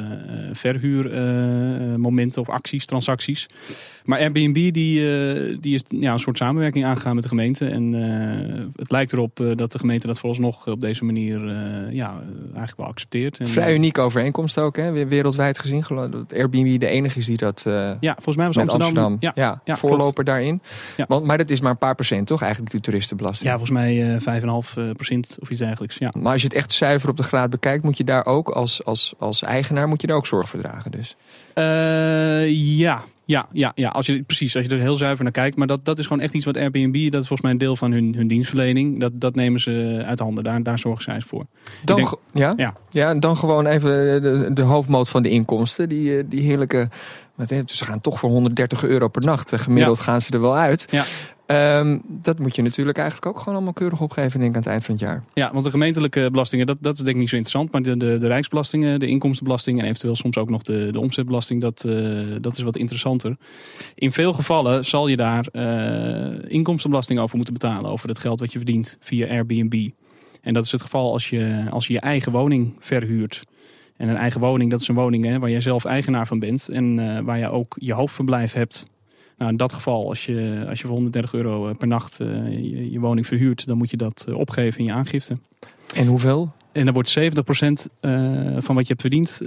verhuurmomenten 0.52 2.40
of 2.40 2.48
acties, 2.48 2.86
transacties. 2.86 3.46
Maar 4.04 4.18
Airbnb 4.18 4.54
die, 4.54 4.72
die 5.60 5.74
is 5.74 5.82
ja, 5.88 6.12
een 6.12 6.18
soort 6.18 6.38
samenwerking 6.38 6.84
aangegaan 6.84 7.14
met 7.14 7.22
de 7.22 7.28
gemeente. 7.28 7.66
En 7.66 7.92
uh, 7.92 8.64
het 8.76 8.90
lijkt 8.90 9.12
erop 9.12 9.40
uh, 9.40 9.50
dat 9.54 9.72
de 9.72 9.78
gemeente 9.78 10.06
dat 10.06 10.18
vooralsnog 10.18 10.66
op 10.66 10.80
deze 10.80 11.04
manier 11.04 11.40
ja, 11.90 12.14
eigenlijk 12.44 12.76
wel 12.76 12.86
accepteert. 12.86 13.38
En, 13.38 13.46
Vrij 13.46 13.74
unieke 13.74 14.00
overeenkomst 14.00 14.58
ook, 14.58 14.76
hè? 14.76 15.06
wereldwijd 15.06 15.58
gezien. 15.58 15.84
Dat 15.88 16.32
Airbnb 16.32 16.80
de 16.80 16.86
enige 16.86 17.18
is 17.18 17.26
die 17.26 17.36
dat. 17.36 17.62
ja, 18.00 18.12
volgens 18.14 18.36
mij 18.36 18.46
was 18.46 18.56
Amsterdam, 18.56 18.86
Amsterdam 18.86 19.16
ja, 19.20 19.32
ja, 19.34 19.60
ja, 19.64 19.76
voorloper 19.76 20.12
klopt. 20.12 20.28
daarin. 20.28 20.60
Want, 21.08 21.24
maar 21.24 21.38
dat 21.38 21.50
is 21.50 21.60
maar 21.60 21.70
een 21.70 21.78
paar 21.78 21.94
procent, 21.94 22.26
toch? 22.26 22.42
Eigenlijk 22.42 22.72
die 22.72 22.80
toeristenbelasting. 22.80 23.50
Ja, 23.50 23.58
volgens 23.58 23.78
mij 23.78 24.20
5,5 24.20 24.92
procent 24.96 25.36
of 25.40 25.50
iets 25.50 25.60
dergelijks. 25.60 25.96
Ja. 25.98 26.12
Maar 26.18 26.32
als 26.32 26.40
je 26.40 26.46
het 26.46 26.56
echt 26.56 26.72
zuiver 26.72 27.08
op 27.08 27.16
de 27.16 27.22
graad 27.22 27.50
bekijkt, 27.50 27.84
moet 27.84 27.96
je 27.96 28.04
daar 28.04 28.26
ook 28.26 28.48
als, 28.48 28.84
als, 28.84 29.14
als 29.18 29.42
eigenaar 29.42 29.88
moet 29.88 30.00
je 30.00 30.06
daar 30.06 30.16
ook 30.16 30.26
zorg 30.26 30.48
voor 30.48 30.60
dragen. 30.60 30.90
Dus. 30.90 31.16
ja, 32.76 33.04
ja, 33.26 33.48
ja, 33.52 33.72
ja, 33.74 33.88
als 33.88 34.06
je, 34.06 34.22
precies. 34.22 34.56
Als 34.56 34.64
je 34.64 34.70
er 34.70 34.80
heel 34.80 34.96
zuiver 34.96 35.24
naar 35.24 35.32
kijkt. 35.32 35.56
Maar 35.56 35.66
dat, 35.66 35.84
dat 35.84 35.98
is 35.98 36.06
gewoon 36.06 36.22
echt 36.22 36.34
iets 36.34 36.44
wat 36.44 36.56
Airbnb, 36.56 37.10
dat 37.10 37.20
is 37.20 37.26
volgens 37.26 37.40
mij 37.40 37.50
een 37.50 37.58
deel 37.58 37.76
van 37.76 37.92
hun, 37.92 38.14
hun 38.16 38.26
dienstverlening. 38.26 39.00
Dat, 39.00 39.12
dat 39.14 39.34
nemen 39.34 39.60
ze 39.60 40.02
uit 40.06 40.18
handen. 40.18 40.44
Daar, 40.44 40.62
daar 40.62 40.78
zorgen 40.78 41.02
zij 41.02 41.20
voor. 41.20 41.44
Dan, 41.84 41.96
denk, 41.96 42.14
ja? 42.32 42.52
Ja. 42.56 42.74
ja, 42.90 43.14
dan 43.14 43.36
gewoon 43.36 43.66
even 43.66 44.22
de, 44.22 44.50
de 44.52 44.62
hoofdmoot 44.62 45.08
van 45.08 45.22
de 45.22 45.30
inkomsten. 45.30 45.88
Die, 45.88 46.28
die 46.28 46.40
heerlijke. 46.40 46.88
Ze 47.66 47.84
gaan 47.84 48.00
toch 48.00 48.18
voor 48.18 48.30
130 48.30 48.84
euro 48.84 49.08
per 49.08 49.22
nacht. 49.22 49.60
Gemiddeld 49.60 49.96
ja. 49.96 50.02
gaan 50.02 50.20
ze 50.20 50.32
er 50.32 50.40
wel 50.40 50.56
uit. 50.56 50.86
Ja. 50.90 51.04
Um, 51.46 52.02
dat 52.06 52.38
moet 52.38 52.56
je 52.56 52.62
natuurlijk 52.62 52.98
eigenlijk 52.98 53.26
ook 53.26 53.38
gewoon 53.38 53.54
allemaal 53.54 53.72
keurig 53.72 54.00
opgeven 54.00 54.40
denk 54.40 54.50
ik, 54.50 54.56
aan 54.56 54.62
het 54.62 54.70
eind 54.70 54.84
van 54.84 54.94
het 54.94 55.02
jaar. 55.02 55.24
Ja, 55.34 55.52
want 55.52 55.64
de 55.64 55.70
gemeentelijke 55.70 56.28
belastingen, 56.30 56.66
dat, 56.66 56.76
dat 56.80 56.92
is 56.92 56.98
denk 56.98 57.14
ik 57.14 57.20
niet 57.20 57.28
zo 57.28 57.36
interessant. 57.36 57.72
Maar 57.72 57.82
de, 57.82 57.96
de, 57.96 58.18
de 58.18 58.26
rijksbelastingen, 58.26 59.00
de 59.00 59.06
inkomstenbelasting 59.06 59.78
en 59.78 59.84
eventueel 59.84 60.16
soms 60.16 60.36
ook 60.36 60.50
nog 60.50 60.62
de, 60.62 60.92
de 60.92 61.00
omzetbelasting, 61.00 61.60
dat, 61.60 61.84
uh, 61.86 62.20
dat 62.40 62.56
is 62.56 62.62
wat 62.62 62.76
interessanter. 62.76 63.36
In 63.94 64.12
veel 64.12 64.32
gevallen 64.32 64.84
zal 64.84 65.08
je 65.08 65.16
daar 65.16 65.46
uh, 65.52 66.50
inkomstenbelasting 66.50 67.18
over 67.20 67.36
moeten 67.36 67.54
betalen. 67.54 67.90
Over 67.90 68.08
het 68.08 68.18
geld 68.18 68.40
wat 68.40 68.52
je 68.52 68.58
verdient 68.58 68.96
via 69.00 69.28
Airbnb. 69.28 69.88
En 70.40 70.54
dat 70.54 70.64
is 70.64 70.72
het 70.72 70.82
geval 70.82 71.12
als 71.12 71.30
je 71.30 71.64
als 71.70 71.86
je, 71.86 71.92
je 71.92 72.00
eigen 72.00 72.32
woning 72.32 72.74
verhuurt. 72.78 73.44
En 73.96 74.08
een 74.08 74.16
eigen 74.16 74.40
woning, 74.40 74.70
dat 74.70 74.80
is 74.80 74.88
een 74.88 74.94
woning 74.94 75.24
hè, 75.24 75.38
waar 75.38 75.50
jij 75.50 75.60
zelf 75.60 75.84
eigenaar 75.84 76.26
van 76.26 76.38
bent. 76.38 76.68
En 76.68 76.98
uh, 76.98 77.18
waar 77.18 77.38
je 77.38 77.50
ook 77.50 77.76
je 77.78 77.92
hoofdverblijf 77.92 78.52
hebt. 78.52 78.86
Nou, 79.38 79.50
in 79.50 79.56
dat 79.56 79.72
geval, 79.72 80.08
als 80.08 80.26
je, 80.26 80.64
als 80.68 80.80
je 80.80 80.86
voor 80.86 80.94
130 80.94 81.34
euro 81.34 81.72
per 81.72 81.86
nacht 81.86 82.20
uh, 82.20 82.48
je, 82.48 82.90
je, 82.90 83.00
woning 83.00 83.26
verhuurt, 83.26 83.66
dan 83.66 83.76
moet 83.76 83.90
je 83.90 83.96
dat 83.96 84.24
uh, 84.28 84.38
opgeven 84.38 84.78
in 84.78 84.84
je 84.84 84.92
aangifte. 84.92 85.36
En 85.94 86.06
hoeveel? 86.06 86.52
En 86.72 86.84
dan 86.84 86.94
wordt 86.94 87.18
70% 87.18 87.22
uh, 87.22 87.30
van 88.58 88.74
wat 88.74 88.86
je 88.86 88.94
hebt 88.96 89.00
verdiend, 89.00 89.40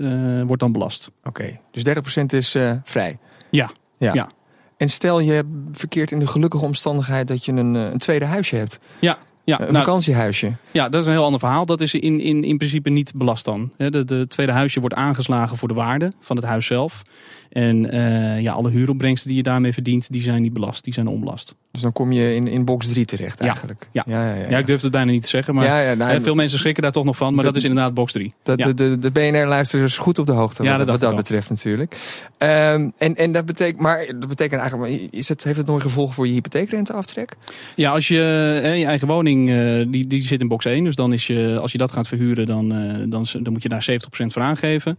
wordt 0.46 0.62
dan 0.62 0.72
belast. 0.72 1.12
Oké, 1.24 1.42
okay. 1.42 1.62
dus 1.72 1.84
30% 2.24 2.26
is 2.26 2.56
vrij? 2.84 3.18
Ja. 3.50 3.72
ja. 3.98 4.14
ja. 4.14 4.30
En 4.78 4.90
stel 4.90 5.20
je 5.20 5.68
verkeert 5.72 6.12
in 6.12 6.20
de 6.20 6.28
gelukkige 6.28 6.66
omstandigheid 6.66 7.28
dat 7.28 7.46
je 7.46 7.52
een, 7.52 7.76
eh, 7.76 7.92
een 7.92 7.98
tweede 7.98 8.26
huisje 8.26 8.56
hebt. 8.56 8.80
Ja, 9.00 9.18
ja, 9.48 9.62
een 9.62 9.72
nou, 9.72 9.86
vakantiehuisje. 9.86 10.52
ja, 10.72 10.90
dat 10.90 11.02
is 11.02 11.08
een 11.08 11.14
heel 11.14 11.24
ander 11.24 11.40
verhaal. 11.40 11.66
Dat 11.66 11.82
is 11.82 11.94
in, 11.94 12.20
in, 12.20 12.44
in 12.44 12.58
principe 12.58 12.90
niet 12.90 13.14
belast 13.16 13.46
dan. 13.46 13.72
De 13.78 14.26
tweede 14.28 14.52
huisje 14.52 14.80
wordt 14.80 14.96
aangeslagen 14.96 15.58
voor 15.58 15.68
de 15.68 15.74
waarde 15.74 16.14
van 16.20 16.36
het 16.36 16.46
huis 16.46 16.66
zelf. 16.66 17.02
En 17.50 17.92
eh, 17.92 18.42
ja, 18.42 18.52
alle 18.54 18.70
huuropbrengsten 18.70 19.28
die 19.28 19.38
je 19.38 19.44
daarmee 19.44 19.74
verdient, 19.74 20.12
die 20.12 20.22
zijn 20.22 20.42
niet 20.42 20.54
belast. 20.54 20.84
Die 20.84 20.94
zijn 20.94 21.08
onbelast. 21.08 21.56
Dus 21.72 21.82
dan 21.82 21.92
kom 21.92 22.12
je 22.12 22.36
in, 22.36 22.48
in 22.48 22.66
box 22.66 22.88
3 22.88 23.06
terecht 23.06 23.40
eigenlijk. 23.40 23.88
ja. 23.92 24.04
ja, 24.08 24.28
ja, 24.28 24.34
ja. 24.34 24.50
Ja, 24.50 24.58
ik 24.58 24.66
durf 24.68 24.82
het 24.82 24.92
bijna 24.92 25.12
niet 25.12 25.22
te 25.24 25.28
zeggen, 25.30 25.56
maar 25.56 25.66
ja, 25.66 25.80
ja, 25.80 25.94
nou, 25.94 26.12
eh, 26.12 26.22
veel 26.22 26.36
mensen 26.36 26.60
schrikken 26.60 26.84
daar 26.84 26.92
toch 26.92 27.04
nog 27.04 27.18
van. 27.18 27.34
Maar 27.34 27.44
Dat- 27.44 27.54
dat 27.54 27.64
is 27.64 27.70
inderdaad 27.70 27.94
box 27.94 28.12
3. 28.12 28.34
Dat, 28.44 28.58
de, 28.60 28.74
de, 28.74 28.98
de 28.98 29.12
BNR-luisteraars 29.12 29.98
goed 29.98 30.20
op 30.20 30.26
de 30.26 30.32
hoogte 30.32 30.64
Ja, 30.64 30.70
wat, 30.70 30.78
dat 30.80 30.88
wat 30.90 31.00
dat 31.00 31.16
betreft 31.16 31.50
natuurlijk. 31.50 31.96
Ehm, 32.38 32.90
en, 32.98 33.16
en 33.16 33.32
dat 33.32 33.46
betekent, 33.46 33.82
maar 33.82 34.06
dat 34.06 34.28
betekent 34.28 34.62
eigenlijk, 34.62 35.08
is 35.12 35.30
het, 35.30 35.44
heeft 35.44 35.58
het 35.58 35.66
nog 35.66 35.76
een 35.76 35.82
gevolg 35.82 36.14
voor 36.14 36.28
je 36.28 36.34
hypotheekrenteaftrek? 36.34 37.36
Ja, 37.76 37.92
als 37.92 38.08
je 38.08 38.18
hè, 38.62 38.72
je 38.72 38.86
eigen 38.86 39.08
woning, 39.08 39.50
eh, 39.50 39.86
die, 39.88 40.08
die 40.08 40.22
zit 40.22 40.42
in 40.42 40.48
box 40.48 40.66
1. 40.66 40.84
Dus 40.84 40.96
dan 40.96 41.14
is 41.14 41.28
je, 41.28 41.58
als 41.62 41.72
je 41.72 41.78
dat 41.78 41.92
gaat 41.92 42.08
verhuren, 42.08 42.46
dan, 42.46 42.74
eh, 42.74 43.04
dan, 43.10 43.26
dan 43.42 43.54
moet 43.54 43.64
je 43.64 43.70
daar 43.70 43.84
70% 43.84 44.34
voor 44.34 44.42
aangeven. 44.42 44.98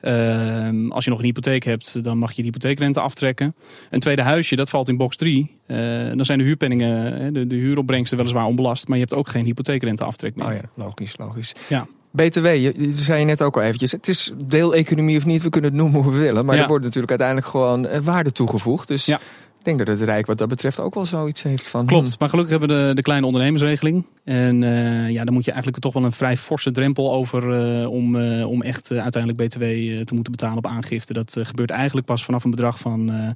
Ehm, 0.00 0.90
als 0.90 1.04
je 1.04 1.10
nog 1.10 1.18
een 1.18 1.24
hypotheek 1.24 1.64
hebt, 1.64 2.04
dan 2.04 2.18
mag 2.18 2.30
je 2.30 2.36
de 2.36 2.42
hypotheekrente 2.42 3.00
aftrekken. 3.00 3.54
Een 3.90 4.00
tweede 4.00 4.22
huisje, 4.22 4.56
dat 4.56 4.70
valt 4.70 4.88
in 4.88 4.96
box 4.96 5.16
3. 5.16 5.56
Eh, 5.66 5.78
dan 6.14 6.24
zijn 6.24 6.38
de 6.38 6.44
huurpenningen, 6.44 7.32
de, 7.34 7.46
de 7.46 7.56
huuropbrengsten 7.56 8.18
weliswaar 8.18 8.46
onbelast. 8.46 8.88
Maar 8.88 8.96
je 8.98 9.04
hebt 9.04 9.14
ook 9.14 9.28
geen 9.28 9.44
hypotheekrente 9.44 10.04
meer. 10.34 10.46
Oh 10.46 10.52
ja, 10.52 10.60
logisch, 10.74 11.16
logisch. 11.16 11.52
Ja. 11.68 11.86
BTW, 12.16 12.44
je, 12.44 12.72
je 12.76 12.90
zei 12.90 13.18
je 13.20 13.24
net 13.24 13.42
ook 13.42 13.56
al 13.56 13.62
eventjes. 13.62 13.92
Het 13.92 14.08
is 14.08 14.32
deeleconomie 14.46 15.16
of 15.16 15.24
niet, 15.26 15.42
we 15.42 15.48
kunnen 15.48 15.70
het 15.70 15.80
noemen 15.80 16.02
hoe 16.02 16.12
we 16.12 16.18
willen. 16.18 16.44
Maar 16.44 16.56
Ja. 16.56 16.62
er 16.62 16.68
wordt 16.68 16.84
natuurlijk 16.84 17.10
uiteindelijk 17.10 17.48
gewoon 17.50 17.86
eh, 17.86 18.00
waarde 18.00 18.32
toegevoegd. 18.32 18.88
Dus 18.88 19.06
Ja. 19.06 19.20
Ik 19.64 19.76
denk 19.76 19.86
dat 19.86 19.98
het 19.98 20.08
Rijk 20.08 20.26
wat 20.26 20.38
dat 20.38 20.48
betreft 20.48 20.80
ook 20.80 20.94
wel 20.94 21.04
zoiets 21.04 21.42
heeft 21.42 21.68
van... 21.68 21.86
Klopt, 21.86 22.18
maar 22.18 22.28
gelukkig 22.28 22.58
hebben 22.58 22.76
we 22.76 22.86
de, 22.86 22.94
de 22.94 23.02
kleine 23.02 23.26
ondernemersregeling. 23.26 24.06
En 24.24 24.62
eh, 24.62 25.10
ja, 25.10 25.24
dan 25.24 25.34
moet 25.34 25.44
je 25.44 25.50
eigenlijk 25.50 25.82
toch 25.82 25.92
wel 25.92 26.04
een 26.04 26.12
vrij 26.12 26.36
forse 26.36 26.70
drempel 26.70 27.12
over 27.12 27.52
eh, 27.52 27.90
om, 27.90 28.16
eh, 28.16 28.50
om 28.50 28.62
echt 28.62 28.92
uiteindelijk 28.92 29.42
BTW 29.42 29.62
te 30.04 30.14
moeten 30.14 30.32
betalen 30.32 30.56
op 30.56 30.66
aangifte. 30.66 31.12
Dat 31.12 31.36
gebeurt 31.42 31.70
eigenlijk 31.70 32.06
pas 32.06 32.24
vanaf 32.24 32.44
een 32.44 32.50
bedrag 32.50 32.78
van, 32.78 33.04
nou 33.04 33.34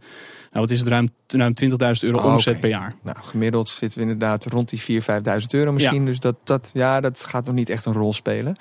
wat 0.51 0.71
is 0.71 0.79
het, 0.79 0.89
ruim, 0.89 1.09
ruim 1.27 1.53
20.000 1.63 1.69
euro 2.01 2.19
Oh, 2.19 2.33
omzet 2.33 2.61
per 2.61 2.69
jaar. 2.69 2.95
Nou, 3.03 3.17
gemiddeld 3.21 3.69
zitten 3.69 3.99
we 3.99 4.05
inderdaad 4.05 4.47
rond 4.47 4.69
die 4.69 5.03
4.000, 5.03 5.07
5.000 5.07 5.47
euro 5.51 5.73
misschien. 5.73 6.05
Dus 6.05 6.21
dat, 6.21 6.37
dat, 6.45 6.71
ja, 6.75 7.01
dat 7.01 7.25
gaat 7.29 7.47
nog 7.47 7.55
niet 7.55 7.69
echt 7.69 7.85
een 7.85 7.93
rol 7.93 8.13
spelen. 8.13 8.57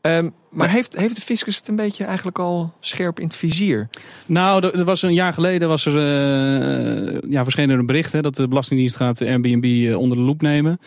Ehm, 0.00 0.28
maar 0.50 0.70
heeft, 0.70 0.96
heeft 0.96 1.14
de 1.14 1.20
fiscus 1.20 1.56
het 1.56 1.68
een 1.68 1.76
beetje 1.76 2.04
eigenlijk 2.04 2.38
al 2.38 2.72
scherp 2.80 3.18
in 3.18 3.26
het 3.26 3.36
vizier? 3.36 3.88
Nou, 4.26 4.66
er, 4.66 4.78
er 4.78 4.84
was 4.84 5.02
een 5.02 5.14
jaar 5.14 5.32
geleden 5.32 5.68
was 5.68 5.86
er, 5.86 5.96
eh, 5.96 7.30
ja, 7.30 7.42
verscheen 7.42 7.70
er 7.70 7.78
een 7.78 7.86
bericht 7.86 8.12
hè, 8.12 8.20
dat 8.20 8.34
de 8.34 8.48
Belastingdienst 8.48 8.96
gaat 8.96 9.22
Airbnb 9.22 9.64
eh, 9.64 9.98
onder 9.98 10.16
de 10.16 10.22
loep 10.22 10.42
nemen. 10.42 10.80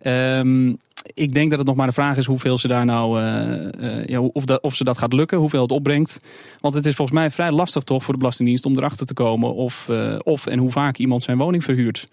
Ehm, 0.00 0.74
ik 1.14 1.34
denk 1.34 1.50
dat 1.50 1.58
het 1.58 1.68
nog 1.68 1.76
maar 1.76 1.86
de 1.86 1.92
vraag 1.92 2.16
is 2.16 2.26
hoeveel 2.26 2.58
ze 2.58 2.68
daar 2.68 2.84
nou, 2.84 3.20
eh, 3.20 4.04
ja, 4.04 4.20
of, 4.20 4.44
dat, 4.44 4.62
of 4.62 4.74
ze 4.74 4.84
dat 4.84 4.98
gaat 4.98 5.12
lukken, 5.12 5.38
hoeveel 5.38 5.62
het 5.62 5.72
opbrengt. 5.72 6.20
Want 6.60 6.74
het 6.74 6.86
is 6.86 6.94
volgens 6.94 7.18
mij 7.18 7.30
vrij 7.30 7.50
lastig 7.50 7.82
toch 7.82 8.04
voor 8.04 8.12
de 8.12 8.18
Belastingdienst 8.18 8.66
om 8.66 8.76
erachter 8.76 9.06
te 9.06 9.14
komen 9.14 9.54
of, 9.54 9.90
of 10.22 10.46
en 10.46 10.58
hoe 10.58 10.70
vaak 10.70 10.96
iemand 10.96 11.22
zijn 11.22 11.38
woning 11.38 11.64
verhuurt. 11.64 12.08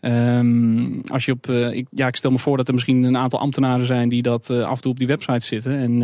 Ehm, 0.00 1.00
als 1.06 1.24
je 1.24 1.32
op, 1.32 1.48
eh, 1.48 1.84
ja, 1.90 2.06
ik 2.06 2.16
stel 2.16 2.30
me 2.30 2.38
voor 2.38 2.56
dat 2.56 2.68
er 2.68 2.74
misschien 2.74 3.02
een 3.02 3.16
aantal 3.16 3.40
ambtenaren 3.40 3.86
zijn 3.86 4.08
die 4.08 4.22
dat 4.22 4.50
eh, 4.50 4.60
af 4.60 4.76
en 4.76 4.80
toe 4.82 4.90
op 4.90 4.98
die 4.98 5.06
website 5.06 5.46
zitten. 5.46 5.78
En 5.78 6.02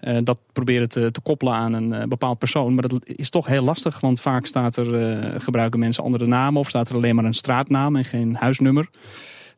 eh, 0.00 0.16
dat 0.24 0.40
proberen 0.52 0.88
te, 0.88 1.10
te 1.10 1.20
koppelen 1.20 1.54
aan 1.54 1.72
een 1.72 2.08
bepaald 2.08 2.38
persoon. 2.38 2.74
Maar 2.74 2.88
dat 2.88 3.00
is 3.04 3.30
toch 3.30 3.46
heel 3.46 3.62
lastig, 3.62 4.00
want 4.00 4.20
vaak 4.20 4.46
staat 4.46 4.76
er, 4.76 5.40
gebruiken 5.40 5.78
mensen 5.78 6.04
andere 6.04 6.26
namen 6.26 6.60
of 6.60 6.68
staat 6.68 6.88
er 6.88 6.94
alleen 6.94 7.14
maar 7.14 7.24
een 7.24 7.34
straatnaam 7.34 7.96
en 7.96 8.04
geen 8.04 8.34
huisnummer. 8.34 8.88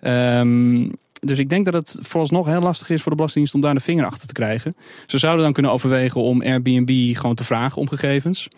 Ehm, 0.00 0.88
dus 1.20 1.38
ik 1.38 1.48
denk 1.48 1.64
dat 1.64 1.74
het 1.74 1.98
vooralsnog 2.02 2.46
heel 2.46 2.60
lastig 2.60 2.90
is 2.90 3.02
voor 3.02 3.10
de 3.10 3.16
Belastingdienst 3.16 3.54
om 3.54 3.60
daar 3.60 3.74
de 3.74 3.80
vinger 3.80 4.06
achter 4.06 4.26
te 4.26 4.32
krijgen. 4.32 4.76
Ze 5.06 5.18
zouden 5.18 5.44
dan 5.44 5.52
kunnen 5.52 5.72
overwegen 5.72 6.20
om 6.20 6.42
Airbnb 6.42 7.16
gewoon 7.16 7.34
te 7.34 7.44
vragen 7.44 7.80
om 7.80 7.88
gegevens. 7.88 8.48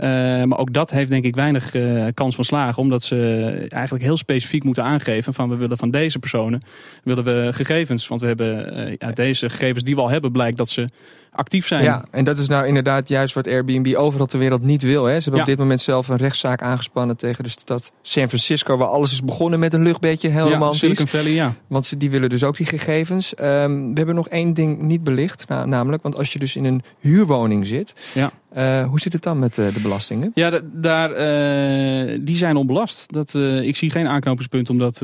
Eh, 0.00 0.08
maar 0.42 0.58
ook 0.58 0.72
dat 0.72 0.90
heeft 0.90 1.10
denk 1.10 1.24
ik 1.24 1.34
weinig 1.34 1.74
eh, 1.74 2.06
kans 2.14 2.34
van 2.34 2.44
slagen. 2.44 2.82
Omdat 2.82 3.02
ze 3.02 3.66
eigenlijk 3.68 4.04
heel 4.04 4.16
specifiek 4.16 4.64
moeten 4.64 4.84
aangeven 4.84 5.34
van 5.34 5.48
we 5.48 5.56
willen 5.56 5.78
van 5.78 5.90
deze 5.90 6.18
personen 6.18 6.60
willen 7.04 7.24
we 7.24 7.48
gegevens. 7.52 8.08
Want 8.08 8.20
we 8.20 8.26
hebben 8.26 8.74
eh, 8.74 8.94
uit 8.98 9.16
deze 9.16 9.50
gegevens 9.50 9.84
die 9.84 9.94
we 9.94 10.00
al 10.00 10.08
hebben 10.10 10.32
blijkt 10.32 10.58
dat 10.58 10.68
ze 10.68 10.88
actief 11.32 11.66
zijn. 11.66 11.82
Ja, 11.82 12.04
en 12.10 12.24
dat 12.24 12.38
is 12.38 12.48
nou 12.48 12.66
inderdaad 12.66 13.08
juist 13.08 13.34
wat 13.34 13.46
Airbnb 13.46 13.94
overal 13.96 14.26
ter 14.26 14.38
wereld 14.38 14.62
niet 14.62 14.82
wil. 14.82 15.04
Hè. 15.04 15.14
Ze 15.16 15.22
hebben 15.22 15.34
Ja. 15.34 15.40
op 15.40 15.46
dit 15.46 15.58
moment 15.58 15.80
zelf 15.80 16.08
een 16.08 16.16
rechtszaak 16.16 16.62
aangespannen 16.62 17.16
tegen 17.16 17.44
de 17.44 17.50
stad 17.50 17.92
San 18.02 18.28
Francisco... 18.28 18.76
waar 18.76 18.88
alles 18.88 19.12
is 19.12 19.24
begonnen 19.24 19.58
met 19.58 19.72
een 19.72 19.82
luchtbedje, 19.82 20.28
heel 20.28 20.48
ja. 20.48 20.72
Silicon 20.72 21.06
Valley, 21.06 21.32
ja. 21.32 21.54
Want 21.66 21.86
ze, 21.86 21.96
die 21.96 22.10
willen 22.10 22.28
dus 22.28 22.44
ook 22.44 22.56
die 22.56 22.66
gegevens. 22.66 23.34
Ehm, 23.34 23.70
we 23.72 23.92
hebben 23.94 24.14
nog 24.14 24.28
één 24.28 24.54
ding 24.54 24.80
niet 24.80 25.04
belicht, 25.04 25.48
na- 25.48 25.64
namelijk... 25.64 26.02
want 26.02 26.16
als 26.16 26.32
je 26.32 26.38
dus 26.38 26.56
in 26.56 26.64
een 26.64 26.82
huurwoning 26.98 27.66
zit... 27.66 27.94
Ja. 28.14 28.30
Eh, 28.52 28.84
hoe 28.86 29.00
zit 29.00 29.12
het 29.12 29.22
dan 29.22 29.38
met 29.38 29.58
eh, 29.58 29.74
de 29.74 29.80
belastingen? 29.80 30.30
Ja, 30.34 30.50
da- 30.50 30.60
daar, 30.72 31.10
eh, 31.10 32.18
die 32.22 32.36
zijn 32.36 32.56
onbelast. 32.56 33.12
Dat, 33.12 33.34
ik 33.62 33.76
zie 33.76 33.90
geen 33.90 34.08
aanknopingspunt 34.08 34.70
om 34.70 34.78
dat, 34.78 35.02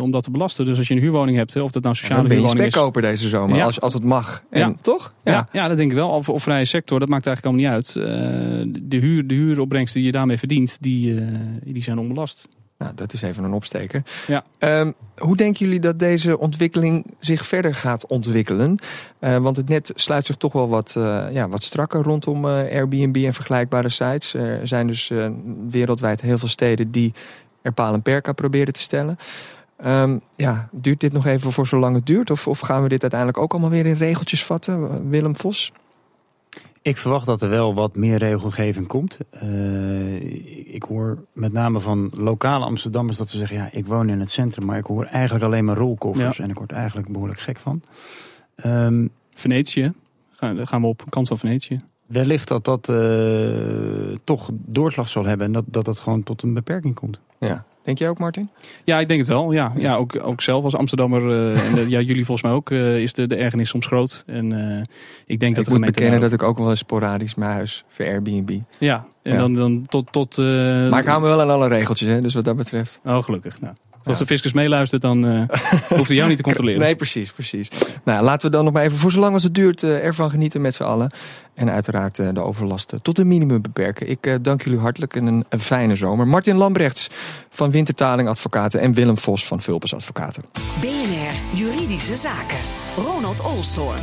om 0.00 0.10
dat 0.10 0.24
te 0.24 0.30
belasten. 0.30 0.64
Dus 0.64 0.78
als 0.78 0.88
je 0.88 0.94
een 0.94 1.00
huurwoning 1.00 1.36
hebt, 1.36 1.56
of 1.56 1.70
dat 1.70 1.82
nou 1.82 1.94
sociale 1.94 2.14
Dan 2.20 2.28
ben 2.28 2.36
je 2.36 2.42
huurwoning 2.42 2.66
is. 2.68 2.72
spekkoper 2.74 3.02
deze 3.02 3.28
zomer, 3.28 3.56
Ja. 3.56 3.64
als, 3.64 3.80
als 3.80 3.92
het 3.94 4.04
mag. 4.04 4.42
En, 4.50 4.60
Ja. 4.60 4.74
Toch? 4.82 5.12
Ja. 5.24 5.48
Ja, 5.52 5.68
dat 5.68 5.76
denk 5.76 5.90
ik 5.90 5.96
wel. 5.96 6.08
Of, 6.08 6.28
of 6.28 6.42
vrije 6.42 6.64
sector, 6.64 6.98
dat 7.00 7.08
maakt 7.08 7.26
eigenlijk 7.26 7.56
allemaal 7.56 7.78
niet 7.78 7.84
uit. 7.94 8.08
De, 8.82 8.96
huur, 8.96 9.26
de 9.26 9.34
huuropbrengsten 9.34 10.00
die 10.00 10.10
je 10.10 10.16
daarmee 10.16 10.38
verdient, 10.38 10.82
die, 10.82 11.20
die 11.64 11.82
zijn 11.82 11.98
onbelast. 11.98 12.48
Nou, 12.80 12.94
dat 12.94 13.12
is 13.12 13.22
even 13.22 13.44
een 13.44 13.52
opsteker. 13.52 14.02
Ja. 14.26 14.44
Ehm, 14.58 14.92
hoe 15.18 15.36
denken 15.36 15.64
jullie 15.64 15.80
dat 15.80 15.98
deze 15.98 16.38
ontwikkeling 16.38 17.06
zich 17.18 17.46
verder 17.46 17.74
gaat 17.74 18.06
ontwikkelen? 18.06 18.78
Eh, 19.18 19.36
want 19.36 19.56
het 19.56 19.68
net 19.68 19.92
sluit 19.94 20.26
zich 20.26 20.36
toch 20.36 20.52
wel 20.52 20.68
wat, 20.68 20.94
eh, 20.96 21.26
ja, 21.32 21.48
wat 21.48 21.62
strakker 21.62 22.02
rondom 22.02 22.44
eh, 22.44 22.50
Airbnb 22.50 23.16
en 23.16 23.34
vergelijkbare 23.34 23.88
sites. 23.88 24.34
Er 24.34 24.66
zijn 24.66 24.86
dus 24.86 25.12
wereldwijd 25.68 26.20
heel 26.20 26.38
veel 26.38 26.48
steden 26.48 26.90
die 26.90 27.12
er 27.62 27.72
paal 27.72 27.94
en 27.94 28.02
perk 28.02 28.28
aan 28.28 28.34
proberen 28.34 28.72
te 28.72 28.80
stellen. 28.80 29.16
Ehm, 29.76 30.18
ja, 30.36 30.68
duurt 30.72 31.00
dit 31.00 31.12
nog 31.12 31.26
even 31.26 31.52
voor 31.52 31.66
zolang 31.66 31.94
het 31.94 32.06
duurt? 32.06 32.30
Of, 32.30 32.48
of 32.48 32.60
gaan 32.60 32.82
we 32.82 32.88
dit 32.88 33.02
uiteindelijk 33.02 33.40
ook 33.40 33.52
allemaal 33.52 33.70
weer 33.70 33.86
in 33.86 33.94
regeltjes 33.94 34.44
vatten? 34.44 35.10
Willem 35.10 35.36
Vos? 35.36 35.72
Ik 36.82 36.96
verwacht 36.96 37.26
dat 37.26 37.42
er 37.42 37.48
wel 37.48 37.74
wat 37.74 37.96
meer 37.96 38.16
regelgeving 38.18 38.86
komt. 38.86 39.18
Eh, 39.30 40.74
ik 40.74 40.82
hoor 40.82 41.24
met 41.32 41.52
name 41.52 41.80
van 41.80 42.10
lokale 42.14 42.64
Amsterdammers 42.64 43.16
dat 43.16 43.28
ze 43.28 43.38
zeggen: 43.38 43.56
ja, 43.56 43.68
ik 43.72 43.86
woon 43.86 44.08
in 44.08 44.20
het 44.20 44.30
centrum, 44.30 44.66
maar 44.66 44.78
ik 44.78 44.84
hoor 44.84 45.04
eigenlijk 45.04 45.44
alleen 45.44 45.64
maar 45.64 45.76
rolkoffers 45.76 46.38
en 46.38 46.50
ik 46.50 46.58
word 46.58 46.72
eigenlijk 46.72 47.08
behoorlijk 47.08 47.40
gek 47.40 47.58
van. 47.58 47.82
Ehm, 48.54 49.06
Venetië, 49.34 49.92
gaan, 50.30 50.66
gaan 50.66 50.80
we 50.80 50.86
op 50.86 51.04
kant 51.08 51.28
van 51.28 51.38
Venetië. 51.38 51.76
wellicht 52.06 52.48
dat 52.48 52.64
dat 52.64 52.88
eh, 52.88 54.18
toch 54.24 54.50
doorslag 54.52 55.08
zal 55.08 55.24
hebben 55.24 55.46
en 55.46 55.52
dat, 55.52 55.64
dat 55.66 55.84
dat 55.84 55.98
gewoon 55.98 56.22
tot 56.22 56.42
een 56.42 56.54
beperking 56.54 56.94
komt. 56.94 57.20
Ja. 57.38 57.64
Denk 57.90 58.02
jij 58.02 58.10
ook, 58.10 58.18
Martin? 58.18 58.50
Ja, 58.84 58.98
ik 59.00 59.08
denk 59.08 59.20
het 59.20 59.28
wel. 59.28 59.52
Ja, 59.52 59.72
ja 59.76 59.94
ook, 59.96 60.18
ook 60.24 60.40
zelf 60.40 60.64
als 60.64 60.76
Amsterdammer, 60.76 61.30
eh, 61.30 61.66
en 61.66 61.90
ja, 61.90 62.00
jullie 62.00 62.24
volgens 62.24 62.42
mij 62.46 62.52
ook, 62.56 62.70
eh, 62.70 63.02
is 63.02 63.12
de, 63.12 63.26
de 63.26 63.36
ergernis 63.36 63.68
soms 63.68 63.86
groot. 63.86 64.22
En 64.26 64.52
eh, 64.78 64.82
ik 65.26 65.40
denk 65.40 65.56
dat 65.56 65.66
ik 65.66 65.72
moet 65.72 65.80
bekennen 65.84 66.20
daar 66.20 66.30
dat 66.30 66.40
ik 66.40 66.46
ook 66.48 66.58
wel 66.58 66.68
eens 66.68 66.78
sporadisch 66.78 67.34
mijn 67.34 67.52
huis 67.52 67.84
voor 67.88 68.04
Airbnb. 68.06 68.50
ook- 68.50 68.60
Ja, 68.78 69.06
en 69.22 69.32
Ja. 69.32 69.38
dan, 69.38 69.54
dan 69.54 69.84
tot... 69.88 70.12
tot 70.12 70.36
Maar 70.90 70.98
ik 71.00 71.06
hou 71.06 71.20
me 71.22 71.26
wel 71.28 71.40
aan 71.40 71.50
alle 71.50 71.68
regeltjes, 71.68 72.08
hè, 72.08 72.20
dus 72.20 72.34
wat 72.34 72.44
dat 72.44 72.56
betreft. 72.56 73.00
Oh, 73.04 73.22
gelukkig. 73.22 73.60
Nou, 73.60 73.74
als 74.04 74.14
Ja. 74.14 74.20
de 74.20 74.26
fiscus 74.26 74.52
meeluistert, 74.52 75.02
dan 75.02 75.26
eh, 75.26 75.42
hoeft 75.98 76.08
hij 76.08 76.16
jou 76.16 76.28
niet 76.28 76.36
te 76.36 76.42
controleren. 76.42 76.80
Nee, 76.80 76.96
precies, 76.96 77.30
precies. 77.32 77.68
Nou, 78.04 78.22
laten 78.24 78.50
we 78.50 78.56
dan 78.56 78.64
nog 78.64 78.72
maar 78.72 78.82
even 78.82 78.98
voor 78.98 79.10
zolang 79.10 79.34
als 79.34 79.42
het 79.42 79.54
duurt 79.54 79.82
eh, 79.82 80.04
ervan 80.04 80.30
genieten 80.30 80.60
met 80.60 80.74
z'n 80.74 80.82
allen. 80.82 81.10
En 81.54 81.70
uiteraard 81.70 82.18
eh, 82.18 82.28
de 82.32 82.40
overlast 82.40 82.92
eh, 82.92 82.98
tot 83.02 83.18
een 83.18 83.28
minimum 83.28 83.62
beperken. 83.62 84.08
Ik 84.08 84.26
eh, 84.26 84.34
dank 84.42 84.62
jullie 84.62 84.78
hartelijk 84.78 85.16
en 85.16 85.26
een, 85.26 85.44
een 85.48 85.60
fijne 85.60 85.94
zomer. 85.96 86.28
Martin 86.28 86.56
Lambrechts 86.56 87.08
van 87.50 87.70
Wintertaling 87.70 88.28
Advocaten 88.28 88.80
en 88.80 88.94
Willem 88.94 89.18
Vos 89.18 89.46
van 89.46 89.60
Vulpes 89.60 89.94
Advocaten. 89.94 90.42
BNR 90.80 91.58
Juridische 91.58 92.16
Zaken. 92.16 92.58
Ronald 92.96 93.40
Olstorm. 93.42 93.96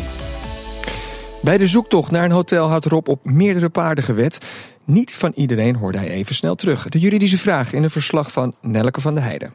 Bij 1.41 1.57
de 1.57 1.67
zoektocht 1.67 2.11
naar 2.11 2.25
een 2.25 2.31
hotel 2.31 2.69
had 2.69 2.85
Rob 2.85 3.07
op 3.07 3.25
meerdere 3.25 3.69
paarden 3.69 4.03
gewet. 4.03 4.37
Niet 4.87 5.15
van 5.15 5.31
iedereen 5.35 5.75
hoorde 5.75 5.97
hij 5.97 6.09
even 6.09 6.35
snel 6.35 6.55
terug. 6.55 6.89
De 6.89 6.99
juridische 6.99 7.37
vraag 7.37 7.73
in 7.73 7.83
een 7.83 7.89
verslag 7.89 8.31
van 8.31 8.55
Nelke 8.61 9.01
van 9.01 9.13
der 9.13 9.23
Heijden. 9.23 9.53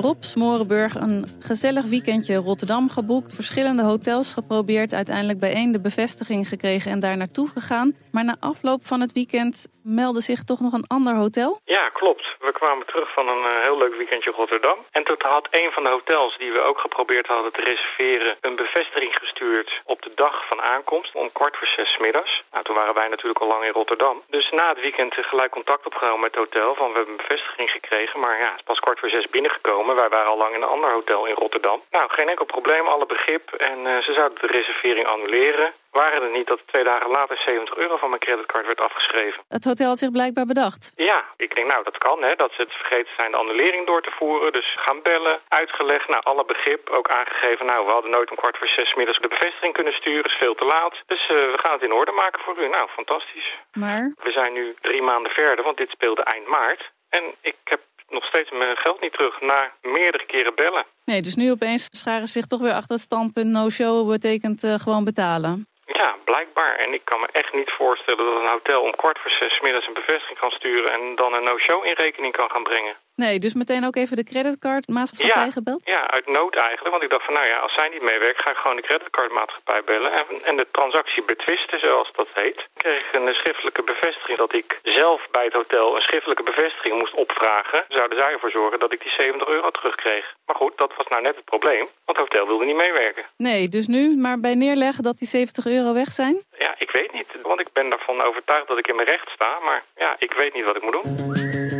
Rob 0.00 0.22
Smorenburg, 0.22 0.94
een 0.94 1.24
gezellig 1.40 1.84
weekendje 1.84 2.34
Rotterdam 2.34 2.88
geboekt. 2.88 3.34
Verschillende 3.34 3.82
hotels 3.82 4.32
geprobeerd. 4.32 4.94
Uiteindelijk 4.94 5.38
bijeen 5.38 5.72
de 5.72 5.80
bevestiging 5.80 6.48
gekregen 6.48 6.90
en 6.90 7.00
daar 7.00 7.16
naartoe 7.16 7.48
gegaan. 7.48 7.92
Maar 8.12 8.24
na 8.24 8.36
afloop 8.40 8.82
van 8.86 9.00
het 9.00 9.12
weekend 9.12 9.54
meldde 9.82 10.20
zich 10.20 10.44
toch 10.44 10.60
nog 10.60 10.72
een 10.72 10.90
ander 10.96 11.14
hotel? 11.14 11.60
Ja, 11.64 11.88
klopt. 11.88 12.24
We 12.38 12.52
kwamen 12.52 12.86
terug 12.86 13.12
van 13.12 13.28
een 13.28 13.44
uh, 13.52 13.62
heel 13.62 13.78
leuk 13.78 13.94
weekendje 13.96 14.30
Rotterdam. 14.30 14.78
En 14.90 15.04
toen 15.04 15.16
had 15.18 15.48
een 15.50 15.70
van 15.72 15.82
de 15.82 15.90
hotels 15.90 16.38
die 16.38 16.52
we 16.52 16.60
ook 16.60 16.78
geprobeerd 16.78 17.26
hadden 17.26 17.52
te 17.52 17.60
reserveren... 17.60 18.36
een 18.40 18.56
bevestiging 18.56 19.12
gestuurd 19.22 19.80
op 19.84 20.02
de 20.02 20.12
dag 20.14 20.46
van 20.48 20.60
aankomst 20.60 21.14
om 21.14 21.32
kwart 21.32 21.56
voor 21.56 21.66
zes 21.66 21.98
middags. 21.98 22.42
Nou, 22.50 22.64
toen 22.64 22.76
waren 22.76 22.94
wij 22.94 23.08
natuurlijk 23.08 23.40
al 23.40 23.48
lang 23.48 23.64
in 23.64 23.78
Rotterdam. 23.80 24.22
Dus 24.28 24.50
na 24.50 24.68
het 24.68 24.80
weekend 24.80 25.14
gelijk 25.14 25.50
contact 25.50 25.86
opgenomen 25.86 26.20
met 26.20 26.34
het 26.34 26.44
hotel... 26.44 26.74
van 26.74 26.88
we 26.90 26.96
hebben 26.96 27.14
een 27.14 27.24
bevestiging 27.26 27.70
gekregen, 27.70 28.20
maar 28.20 28.38
ja, 28.38 28.50
het 28.50 28.60
is 28.62 28.70
pas 28.70 28.80
kwart 28.80 28.98
voor 28.98 29.08
zes 29.08 29.28
binnengekomen. 29.30 29.89
Wij 29.94 30.08
waren 30.08 30.30
al 30.30 30.36
lang 30.36 30.54
in 30.54 30.62
een 30.62 30.74
ander 30.76 30.92
hotel 30.92 31.26
in 31.26 31.34
Rotterdam. 31.34 31.82
Nou, 31.90 32.10
geen 32.10 32.28
enkel 32.28 32.44
probleem, 32.44 32.86
alle 32.86 33.06
begrip. 33.06 33.52
En 33.52 33.78
uh, 33.78 33.98
ze 34.02 34.12
zouden 34.12 34.38
de 34.40 34.46
reservering 34.46 35.06
annuleren. 35.06 35.72
Waren 35.90 36.22
er 36.22 36.30
niet 36.30 36.46
dat 36.46 36.60
twee 36.66 36.84
dagen 36.84 37.10
later 37.10 37.36
70 37.36 37.76
euro 37.76 37.96
van 37.96 38.08
mijn 38.08 38.20
creditcard 38.20 38.66
werd 38.66 38.80
afgeschreven. 38.80 39.42
Het 39.48 39.64
hotel 39.64 39.88
had 39.88 39.98
zich 39.98 40.10
blijkbaar 40.10 40.46
bedacht. 40.46 40.92
Ja, 40.96 41.24
ik 41.36 41.54
denk 41.54 41.66
nou 41.70 41.84
dat 41.84 41.98
kan 41.98 42.22
hè, 42.22 42.34
dat 42.34 42.52
ze 42.52 42.62
het 42.62 42.72
vergeten 42.72 43.12
zijn 43.16 43.30
de 43.30 43.36
annulering 43.36 43.86
door 43.86 44.02
te 44.02 44.10
voeren. 44.10 44.52
Dus 44.52 44.76
gaan 44.76 45.02
bellen, 45.02 45.40
uitgelegd, 45.48 46.08
nou 46.08 46.22
alle 46.24 46.44
begrip, 46.44 46.90
ook 46.90 47.08
aangegeven. 47.08 47.66
Nou, 47.66 47.86
we 47.86 47.92
hadden 47.92 48.10
nooit 48.10 48.30
om 48.30 48.36
kwart 48.36 48.58
voor 48.58 48.68
zes 48.68 48.94
middags 48.94 49.18
de 49.18 49.28
bevestiging 49.28 49.72
kunnen 49.72 49.92
sturen, 49.92 50.24
is 50.24 50.36
veel 50.40 50.54
te 50.54 50.66
laat. 50.66 50.94
Dus 51.06 51.22
uh, 51.22 51.28
we 51.28 51.58
gaan 51.62 51.72
het 51.72 51.82
in 51.82 51.92
orde 51.92 52.12
maken 52.12 52.40
voor 52.40 52.58
u. 52.58 52.68
Nou, 52.68 52.88
fantastisch. 52.88 53.50
Maar? 53.72 54.12
We 54.22 54.30
zijn 54.30 54.52
nu 54.52 54.74
drie 54.80 55.02
maanden 55.02 55.32
verder, 55.32 55.64
want 55.64 55.76
dit 55.76 55.90
speelde 55.90 56.22
eind 56.22 56.46
maart. 56.46 56.90
En 57.08 57.24
ik 57.40 57.56
heb 57.64 57.80
nog 58.10 58.24
steeds 58.24 58.50
mijn 58.50 58.76
geld 58.76 59.00
niet 59.00 59.12
terug 59.12 59.40
na 59.40 59.72
meerdere 59.82 60.26
keren 60.26 60.54
bellen. 60.54 60.86
Nee, 61.04 61.22
dus 61.22 61.34
nu 61.34 61.50
opeens 61.50 61.88
scharen 61.90 62.26
ze 62.26 62.32
zich 62.32 62.46
toch 62.46 62.60
weer 62.60 62.72
achter 62.72 62.94
het 62.94 63.00
standpunt 63.00 63.50
no-show 63.50 64.10
betekent 64.10 64.64
uh, 64.64 64.74
gewoon 64.74 65.04
betalen. 65.04 65.66
Ja, 65.86 66.16
blijkbaar. 66.24 66.74
En 66.76 66.94
ik 66.94 67.04
kan 67.04 67.20
me 67.20 67.28
echt 67.32 67.52
niet 67.54 67.70
voorstellen 67.70 68.24
dat 68.24 68.40
een 68.40 68.56
hotel 68.56 68.82
om 68.82 68.94
kwart 68.96 69.18
voor 69.18 69.30
zes 69.30 69.60
middags 69.60 69.86
een 69.86 70.00
bevestiging 70.02 70.38
kan 70.38 70.50
sturen 70.50 70.92
en 70.92 71.16
dan 71.16 71.32
een 71.34 71.44
no-show 71.44 71.84
in 71.84 71.92
rekening 71.92 72.32
kan 72.36 72.50
gaan 72.50 72.62
brengen. 72.62 72.96
Nee, 73.24 73.38
dus 73.38 73.54
meteen 73.54 73.86
ook 73.88 73.96
even 73.96 74.16
de 74.16 74.30
creditcardmaatschappij 74.32 75.44
ja, 75.44 75.58
gebeld? 75.58 75.82
Ja, 75.96 76.02
uit 76.16 76.26
nood 76.38 76.54
eigenlijk. 76.56 76.90
Want 76.94 77.02
ik 77.02 77.10
dacht 77.14 77.24
van 77.24 77.34
nou 77.34 77.46
ja, 77.46 77.58
als 77.58 77.74
zij 77.74 77.88
niet 77.88 78.08
meewerkt, 78.10 78.42
ga 78.42 78.50
ik 78.50 78.60
gewoon 78.62 78.76
de 78.76 78.88
creditcardmaatschappij 78.88 79.82
bellen 79.84 80.12
en, 80.12 80.26
en 80.50 80.56
de 80.56 80.66
transactie 80.70 81.22
betwisten, 81.24 81.78
zoals 81.80 82.10
dat 82.12 82.28
heet. 82.34 82.58
Ik 82.58 82.82
kreeg 82.84 83.04
een 83.12 83.34
schriftelijke 83.34 83.82
bevestiging 83.82 84.38
dat 84.38 84.52
ik 84.54 84.78
zelf 84.82 85.20
bij 85.30 85.44
het 85.44 85.52
hotel 85.52 85.96
een 85.96 86.08
schriftelijke 86.08 86.42
bevestiging 86.42 86.94
moest 86.98 87.14
opvragen. 87.14 87.84
Zouden 87.88 88.18
zij 88.18 88.32
ervoor 88.32 88.50
zorgen 88.50 88.78
dat 88.78 88.92
ik 88.92 89.00
die 89.02 89.12
70 89.12 89.48
euro 89.48 89.70
terugkreeg. 89.70 90.26
Maar 90.46 90.56
goed, 90.56 90.78
dat 90.78 90.92
was 90.96 91.06
nou 91.06 91.22
net 91.22 91.36
het 91.36 91.44
probleem, 91.44 91.86
want 92.04 92.18
het 92.18 92.26
hotel 92.26 92.46
wilde 92.46 92.64
niet 92.64 92.82
meewerken. 92.86 93.24
Nee, 93.36 93.68
dus 93.68 93.86
nu 93.86 94.16
maar 94.16 94.40
bij 94.40 94.54
neerleggen 94.54 95.02
dat 95.04 95.18
die 95.18 95.28
70 95.28 95.66
euro 95.66 95.92
weg 95.92 96.10
zijn? 96.22 96.36
Ja, 96.58 96.74
ik 96.78 96.90
weet 96.90 97.12
niet, 97.12 97.30
want 97.42 97.60
ik 97.60 97.72
ben 97.72 97.92
ervan 97.92 98.22
overtuigd 98.22 98.68
dat 98.68 98.78
ik 98.78 98.88
in 98.88 98.96
mijn 98.96 99.08
recht 99.08 99.28
sta. 99.28 99.58
Maar 99.66 99.84
ja, 99.96 100.16
ik 100.18 100.32
weet 100.32 100.54
niet 100.54 100.64
wat 100.64 100.76
ik 100.76 100.82
moet 100.82 100.98
doen. 101.02 101.79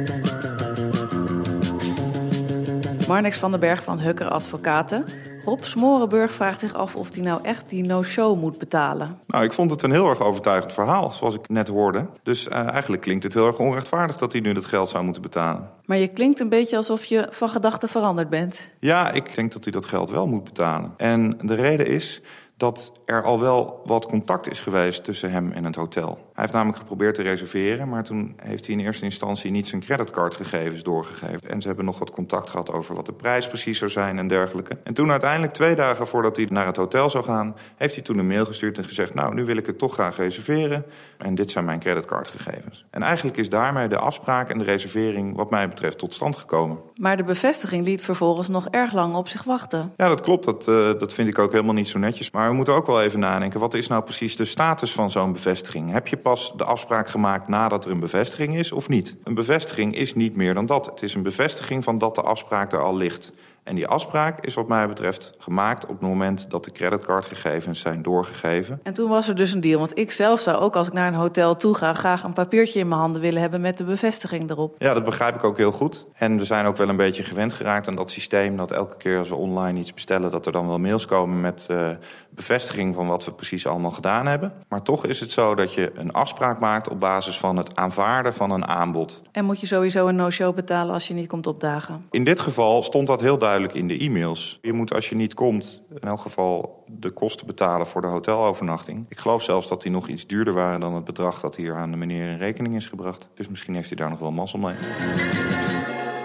Marnix 3.11 3.38
van 3.38 3.51
den 3.51 3.61
Berg 3.61 3.83
van 3.83 4.01
Hukker 4.01 4.29
Advocaten. 4.29 5.05
Rob 5.44 5.62
Smorenburg 5.62 6.33
vraagt 6.33 6.61
zich 6.61 6.75
af 6.75 6.94
of 6.94 7.14
hij 7.14 7.23
nou 7.23 7.40
echt 7.42 7.68
die 7.68 7.85
no-show 7.85 8.40
moet 8.40 8.59
betalen. 8.59 9.18
Nou, 9.27 9.44
ik 9.44 9.53
vond 9.53 9.70
het 9.70 9.83
een 9.83 9.90
heel 9.90 10.09
erg 10.09 10.20
overtuigend 10.20 10.73
verhaal, 10.73 11.11
zoals 11.11 11.35
ik 11.35 11.49
net 11.49 11.68
hoorde. 11.68 12.07
Dus 12.23 12.46
uh, 12.46 12.68
eigenlijk 12.68 13.03
klinkt 13.03 13.25
het 13.25 13.35
heel 13.35 13.46
erg 13.46 13.59
onrechtvaardig 13.59 14.16
dat 14.16 14.33
hij 14.33 14.40
nu 14.40 14.53
dat 14.53 14.64
geld 14.64 14.88
zou 14.88 15.05
moeten 15.05 15.23
betalen. 15.23 15.70
Maar 15.85 15.99
je 15.99 16.09
klinkt 16.09 16.40
een 16.40 16.49
beetje 16.49 16.77
alsof 16.77 17.05
je 17.05 17.27
van 17.31 17.49
gedachten 17.49 17.88
veranderd 17.88 18.29
bent. 18.29 18.70
Ja, 18.81 19.12
ik 19.12 19.35
denk 19.35 19.53
dat 19.53 19.64
hij 19.64 19.73
dat 19.73 19.87
geld 19.87 20.11
wel 20.11 20.27
moet 20.27 20.44
betalen. 20.44 20.94
En 20.96 21.38
de 21.42 21.55
reden 21.55 21.87
is 21.87 22.23
dat 22.57 22.92
er 23.05 23.23
al 23.23 23.40
wel 23.40 23.81
wat 23.85 24.07
contact 24.07 24.51
is 24.51 24.61
geweest 24.61 25.05
tussen 25.05 25.31
hem 25.31 25.53
en 25.53 25.64
het 25.64 25.75
hotel. 25.75 26.18
Hij 26.40 26.48
heeft 26.48 26.61
namelijk 26.61 26.88
geprobeerd 26.88 27.14
te 27.14 27.22
reserveren, 27.22 27.88
maar 27.88 28.05
toen 28.05 28.35
heeft 28.42 28.66
hij 28.66 28.74
in 28.74 28.81
eerste 28.81 29.05
instantie 29.05 29.50
niet 29.50 29.68
zijn 29.68 29.81
creditcardgegevens 29.81 30.83
doorgegeven. 30.83 31.48
En 31.48 31.61
ze 31.61 31.66
hebben 31.66 31.85
nog 31.85 31.98
wat 31.98 32.11
contact 32.11 32.50
gehad 32.50 32.72
over 32.72 32.94
wat 32.94 33.07
de 33.07 33.12
prijs 33.12 33.48
precies 33.48 33.79
zou 33.79 33.90
zijn 33.90 34.18
en 34.18 34.29
dergelijke. 34.29 34.79
En 34.83 34.94
toen 34.94 35.11
uiteindelijk, 35.11 35.53
twee 35.53 35.74
dagen 35.74 36.07
voordat 36.07 36.37
hij 36.37 36.46
naar 36.50 36.66
het 36.66 36.76
hotel 36.76 37.11
zou 37.11 37.24
gaan, 37.24 37.57
heeft 37.76 37.94
hij 37.94 38.05
toen 38.05 38.18
een 38.18 38.26
mail 38.26 38.44
gestuurd 38.44 38.79
en 38.79 38.85
gezegd: 38.85 39.14
Nou, 39.14 39.35
nu 39.35 39.44
wil 39.44 39.57
ik 39.57 39.66
het 39.66 39.79
toch 39.79 39.92
graag 39.92 40.16
reserveren. 40.16 40.85
En 41.23 41.35
dit 41.35 41.51
zijn 41.51 41.65
mijn 41.65 41.79
creditcardgegevens. 41.79 42.85
En 42.91 43.03
eigenlijk 43.03 43.37
is 43.37 43.49
daarmee 43.49 43.89
de 43.89 43.99
afspraak 43.99 44.51
en 44.51 44.59
de 44.59 44.65
reservering, 44.65 45.37
wat 45.37 45.51
mij 45.51 45.69
betreft, 45.69 45.99
tot 45.99 46.15
stand 46.15 46.37
gekomen. 46.37 46.79
Maar 46.95 47.17
de 47.17 47.25
bevestiging 47.25 47.87
liet 47.87 48.03
vervolgens 48.03 48.49
nog 48.49 48.69
erg 48.69 48.93
lang 48.93 49.15
op 49.15 49.29
zich 49.29 49.45
wachten. 49.45 49.93
Ja, 49.97 50.09
dat 50.09 50.21
klopt. 50.21 50.45
Dat, 50.45 50.69
uh, 50.69 50.99
dat 50.99 51.13
vind 51.13 51.29
ik 51.29 51.39
ook 51.39 51.53
helemaal 51.53 51.75
niet 51.75 51.89
zo 51.89 51.99
netjes. 51.99 52.31
Maar 52.31 52.49
we 52.49 52.55
moeten 52.55 52.75
ook 52.75 52.87
wel 52.87 53.03
even 53.03 53.21
nadenken: 53.21 53.61
wat 53.61 53.75
is 53.75 53.89
nou 53.89 54.03
precies 54.03 54.37
de 54.37 54.45
status 54.45 54.93
van 54.93 55.11
zo'n 55.11 55.33
bevestiging? 55.33 55.93
Heb 55.93 56.09
je 56.09 56.17
pas 56.17 56.53
de 56.57 56.65
afspraak 56.65 57.09
gemaakt 57.09 57.49
nadat 57.49 57.85
er 57.85 57.91
een 57.91 58.01
bevestiging 58.01 58.57
is 58.57 58.73
of 58.73 58.89
niet? 58.89 59.17
Een 59.25 59.35
bevestiging 59.35 59.97
is 59.97 60.15
niet 60.15 60.37
meer 60.37 60.55
dan 60.55 60.67
dat. 60.67 60.87
Het 60.87 61.03
is 61.03 61.15
een 61.15 61.23
bevestiging 61.23 61.85
van 61.85 61.99
dat 61.99 62.15
de 62.15 62.23
afspraak 62.23 62.73
er 62.73 62.83
al 62.83 62.97
ligt. 62.97 63.33
En 63.71 63.77
die 63.77 63.87
afspraak 63.87 64.45
is 64.45 64.55
wat 64.55 64.69
mij 64.69 64.89
betreft 64.89 65.31
gemaakt 65.39 65.83
op 65.83 65.91
het 65.91 66.01
moment 66.01 66.51
dat 66.51 66.65
de 66.65 66.71
creditcardgegevens 66.71 67.81
zijn 67.81 68.03
doorgegeven. 68.03 68.81
En 68.83 68.93
toen 68.93 69.09
was 69.09 69.29
er 69.29 69.35
dus 69.35 69.53
een 69.53 69.61
deal. 69.61 69.79
Want 69.79 69.99
ik 69.99 70.13
zelf 70.13 70.41
zou 70.41 70.59
ook 70.59 70.77
als 70.77 70.87
ik 70.87 70.93
naar 70.93 71.09
een 71.09 71.15
hotel 71.15 71.57
toe 71.57 71.75
ga 71.75 71.95
graag 71.95 72.23
een 72.23 72.33
papiertje 72.33 72.81
in 72.81 72.89
mijn 72.89 73.01
handen 73.01 73.21
willen 73.21 73.41
hebben 73.41 73.61
met 73.61 73.79
de 73.79 73.85
bevestiging 73.85 74.51
erop. 74.51 74.75
Ja, 74.79 74.95
dat 74.95 75.05
begrijp 75.05 75.35
ik 75.35 75.45
ook 75.45 75.57
heel 75.57 75.73
goed. 75.73 76.07
En 76.15 76.37
we 76.37 76.45
zijn 76.45 76.67
ook 76.67 76.77
wel 76.77 76.89
een 76.89 76.97
beetje 76.97 77.23
gewend 77.23 77.53
geraakt 77.53 77.89
aan 77.89 77.95
dat 77.95 78.11
systeem 78.11 78.57
dat 78.57 78.71
elke 78.71 78.97
keer 78.97 79.19
als 79.19 79.29
we 79.29 79.35
online 79.35 79.79
iets 79.79 79.95
bestellen, 79.95 80.31
dat 80.31 80.47
er 80.47 80.53
dan 80.53 80.67
wel 80.67 80.79
mails 80.79 81.07
komen 81.07 81.41
met 81.41 81.67
uh, 81.71 81.91
bevestiging 82.31 82.95
van 82.95 83.07
wat 83.07 83.25
we 83.25 83.33
precies 83.33 83.67
allemaal 83.67 83.91
gedaan 83.91 84.27
hebben. 84.27 84.53
Maar 84.69 84.83
toch 84.83 85.07
is 85.07 85.21
het 85.21 85.33
zo 85.33 85.55
dat 85.55 85.75
je 85.75 85.91
een 85.95 86.13
afspraak 86.13 86.59
maakt 86.59 86.89
op 86.89 87.01
basis 87.01 87.39
van 87.39 87.57
het 87.57 87.77
aanvaarden 87.77 88.35
van 88.35 88.51
een 88.51 88.67
aanbod. 88.67 89.23
En 89.33 89.45
moet 89.45 89.61
je 89.61 89.67
sowieso 89.67 90.07
een 90.07 90.17
no-show 90.17 90.55
betalen 90.55 90.95
als 90.95 91.09
je 91.09 91.15
niet 91.15 91.29
komt 91.29 91.47
opdagen? 91.47 92.07
In 92.11 92.25
dit 92.25 92.41
geval 92.41 92.83
stond 92.83 93.07
dat 93.07 93.21
heel 93.21 93.39
duidelijk 93.39 93.59
in 93.68 93.88
de 93.88 93.99
e-mails. 93.99 94.59
Je 94.62 94.73
moet 94.73 94.94
als 94.94 95.09
je 95.09 95.14
niet 95.14 95.35
komt 95.35 95.83
in 96.01 96.09
elk 96.09 96.20
geval 96.20 96.85
de 96.87 97.11
kosten 97.11 97.46
betalen 97.46 97.87
voor 97.87 98.01
de 98.01 98.07
hotelovernachting. 98.07 99.07
Ik 99.09 99.18
geloof 99.18 99.42
zelfs 99.42 99.68
dat 99.68 99.83
die 99.83 99.90
nog 99.90 100.09
iets 100.09 100.27
duurder 100.27 100.55
waren 100.55 100.81
dan 100.81 100.94
het 100.94 101.05
bedrag 101.05 101.40
dat 101.40 101.57
hier 101.57 101.75
aan 101.75 101.90
de 101.90 101.96
meneer 101.96 102.31
in 102.31 102.38
rekening 102.38 102.77
is 102.77 102.87
gebracht. 102.87 103.29
Dus 103.35 103.49
misschien 103.49 103.75
heeft 103.75 103.88
hij 103.88 103.96
daar 103.96 104.11
nog 104.11 104.18
wel 104.18 104.31
mazzel 104.31 104.59
mee. 104.59 104.75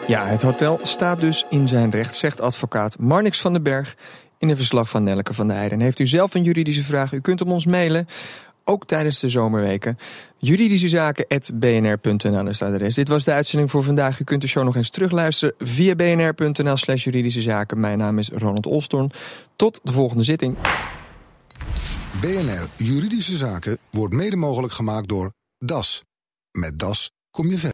Ja, 0.07 0.25
het 0.25 0.41
hotel 0.41 0.79
staat 0.83 1.19
dus 1.19 1.45
in 1.49 1.67
zijn 1.67 1.89
recht, 1.89 2.15
zegt 2.15 2.41
advocaat 2.41 2.99
Marnix 2.99 3.41
van 3.41 3.53
den 3.53 3.63
Berg 3.63 3.95
in 4.37 4.49
een 4.49 4.57
verslag 4.57 4.89
van 4.89 5.03
Nelke 5.03 5.33
van 5.33 5.47
der 5.47 5.55
Heijden. 5.55 5.79
Heeft 5.79 5.99
u 5.99 6.07
zelf 6.07 6.33
een 6.33 6.43
juridische 6.43 6.83
vraag? 6.83 7.11
U 7.11 7.21
kunt 7.21 7.39
hem 7.39 7.51
ons 7.51 7.65
mailen. 7.65 8.07
Ook 8.67 8.85
tijdens 8.85 9.19
de 9.19 9.29
zomerweken. 9.29 9.97
Juridischezaken.bnr.nl 10.37 12.47
is 12.47 12.59
het 12.59 12.69
adres. 12.69 12.95
Dit 12.95 13.07
was 13.07 13.23
de 13.23 13.31
uitzending 13.31 13.71
voor 13.71 13.83
vandaag. 13.83 14.19
U 14.19 14.23
kunt 14.23 14.41
de 14.41 14.47
show 14.47 14.63
nog 14.63 14.75
eens 14.75 14.89
terugluisteren 14.89 15.55
via 15.59 15.95
bnr.nl 15.95 16.77
slash 16.77 17.03
juridische 17.03 17.41
zaken. 17.41 17.79
Mijn 17.79 17.97
naam 17.97 18.19
is 18.19 18.29
Ronald 18.29 18.65
Olstorn. 18.65 19.11
Tot 19.55 19.79
de 19.83 19.93
volgende 19.93 20.23
zitting. 20.23 20.57
BNR 22.21 22.67
Juridische 22.75 23.35
Zaken 23.35 23.77
wordt 23.91 24.13
mede 24.13 24.35
mogelijk 24.35 24.73
gemaakt 24.73 25.07
door 25.07 25.31
DAS. 25.57 26.03
Met 26.51 26.79
DAS 26.79 27.11
kom 27.31 27.49
je 27.49 27.57
verder. 27.57 27.63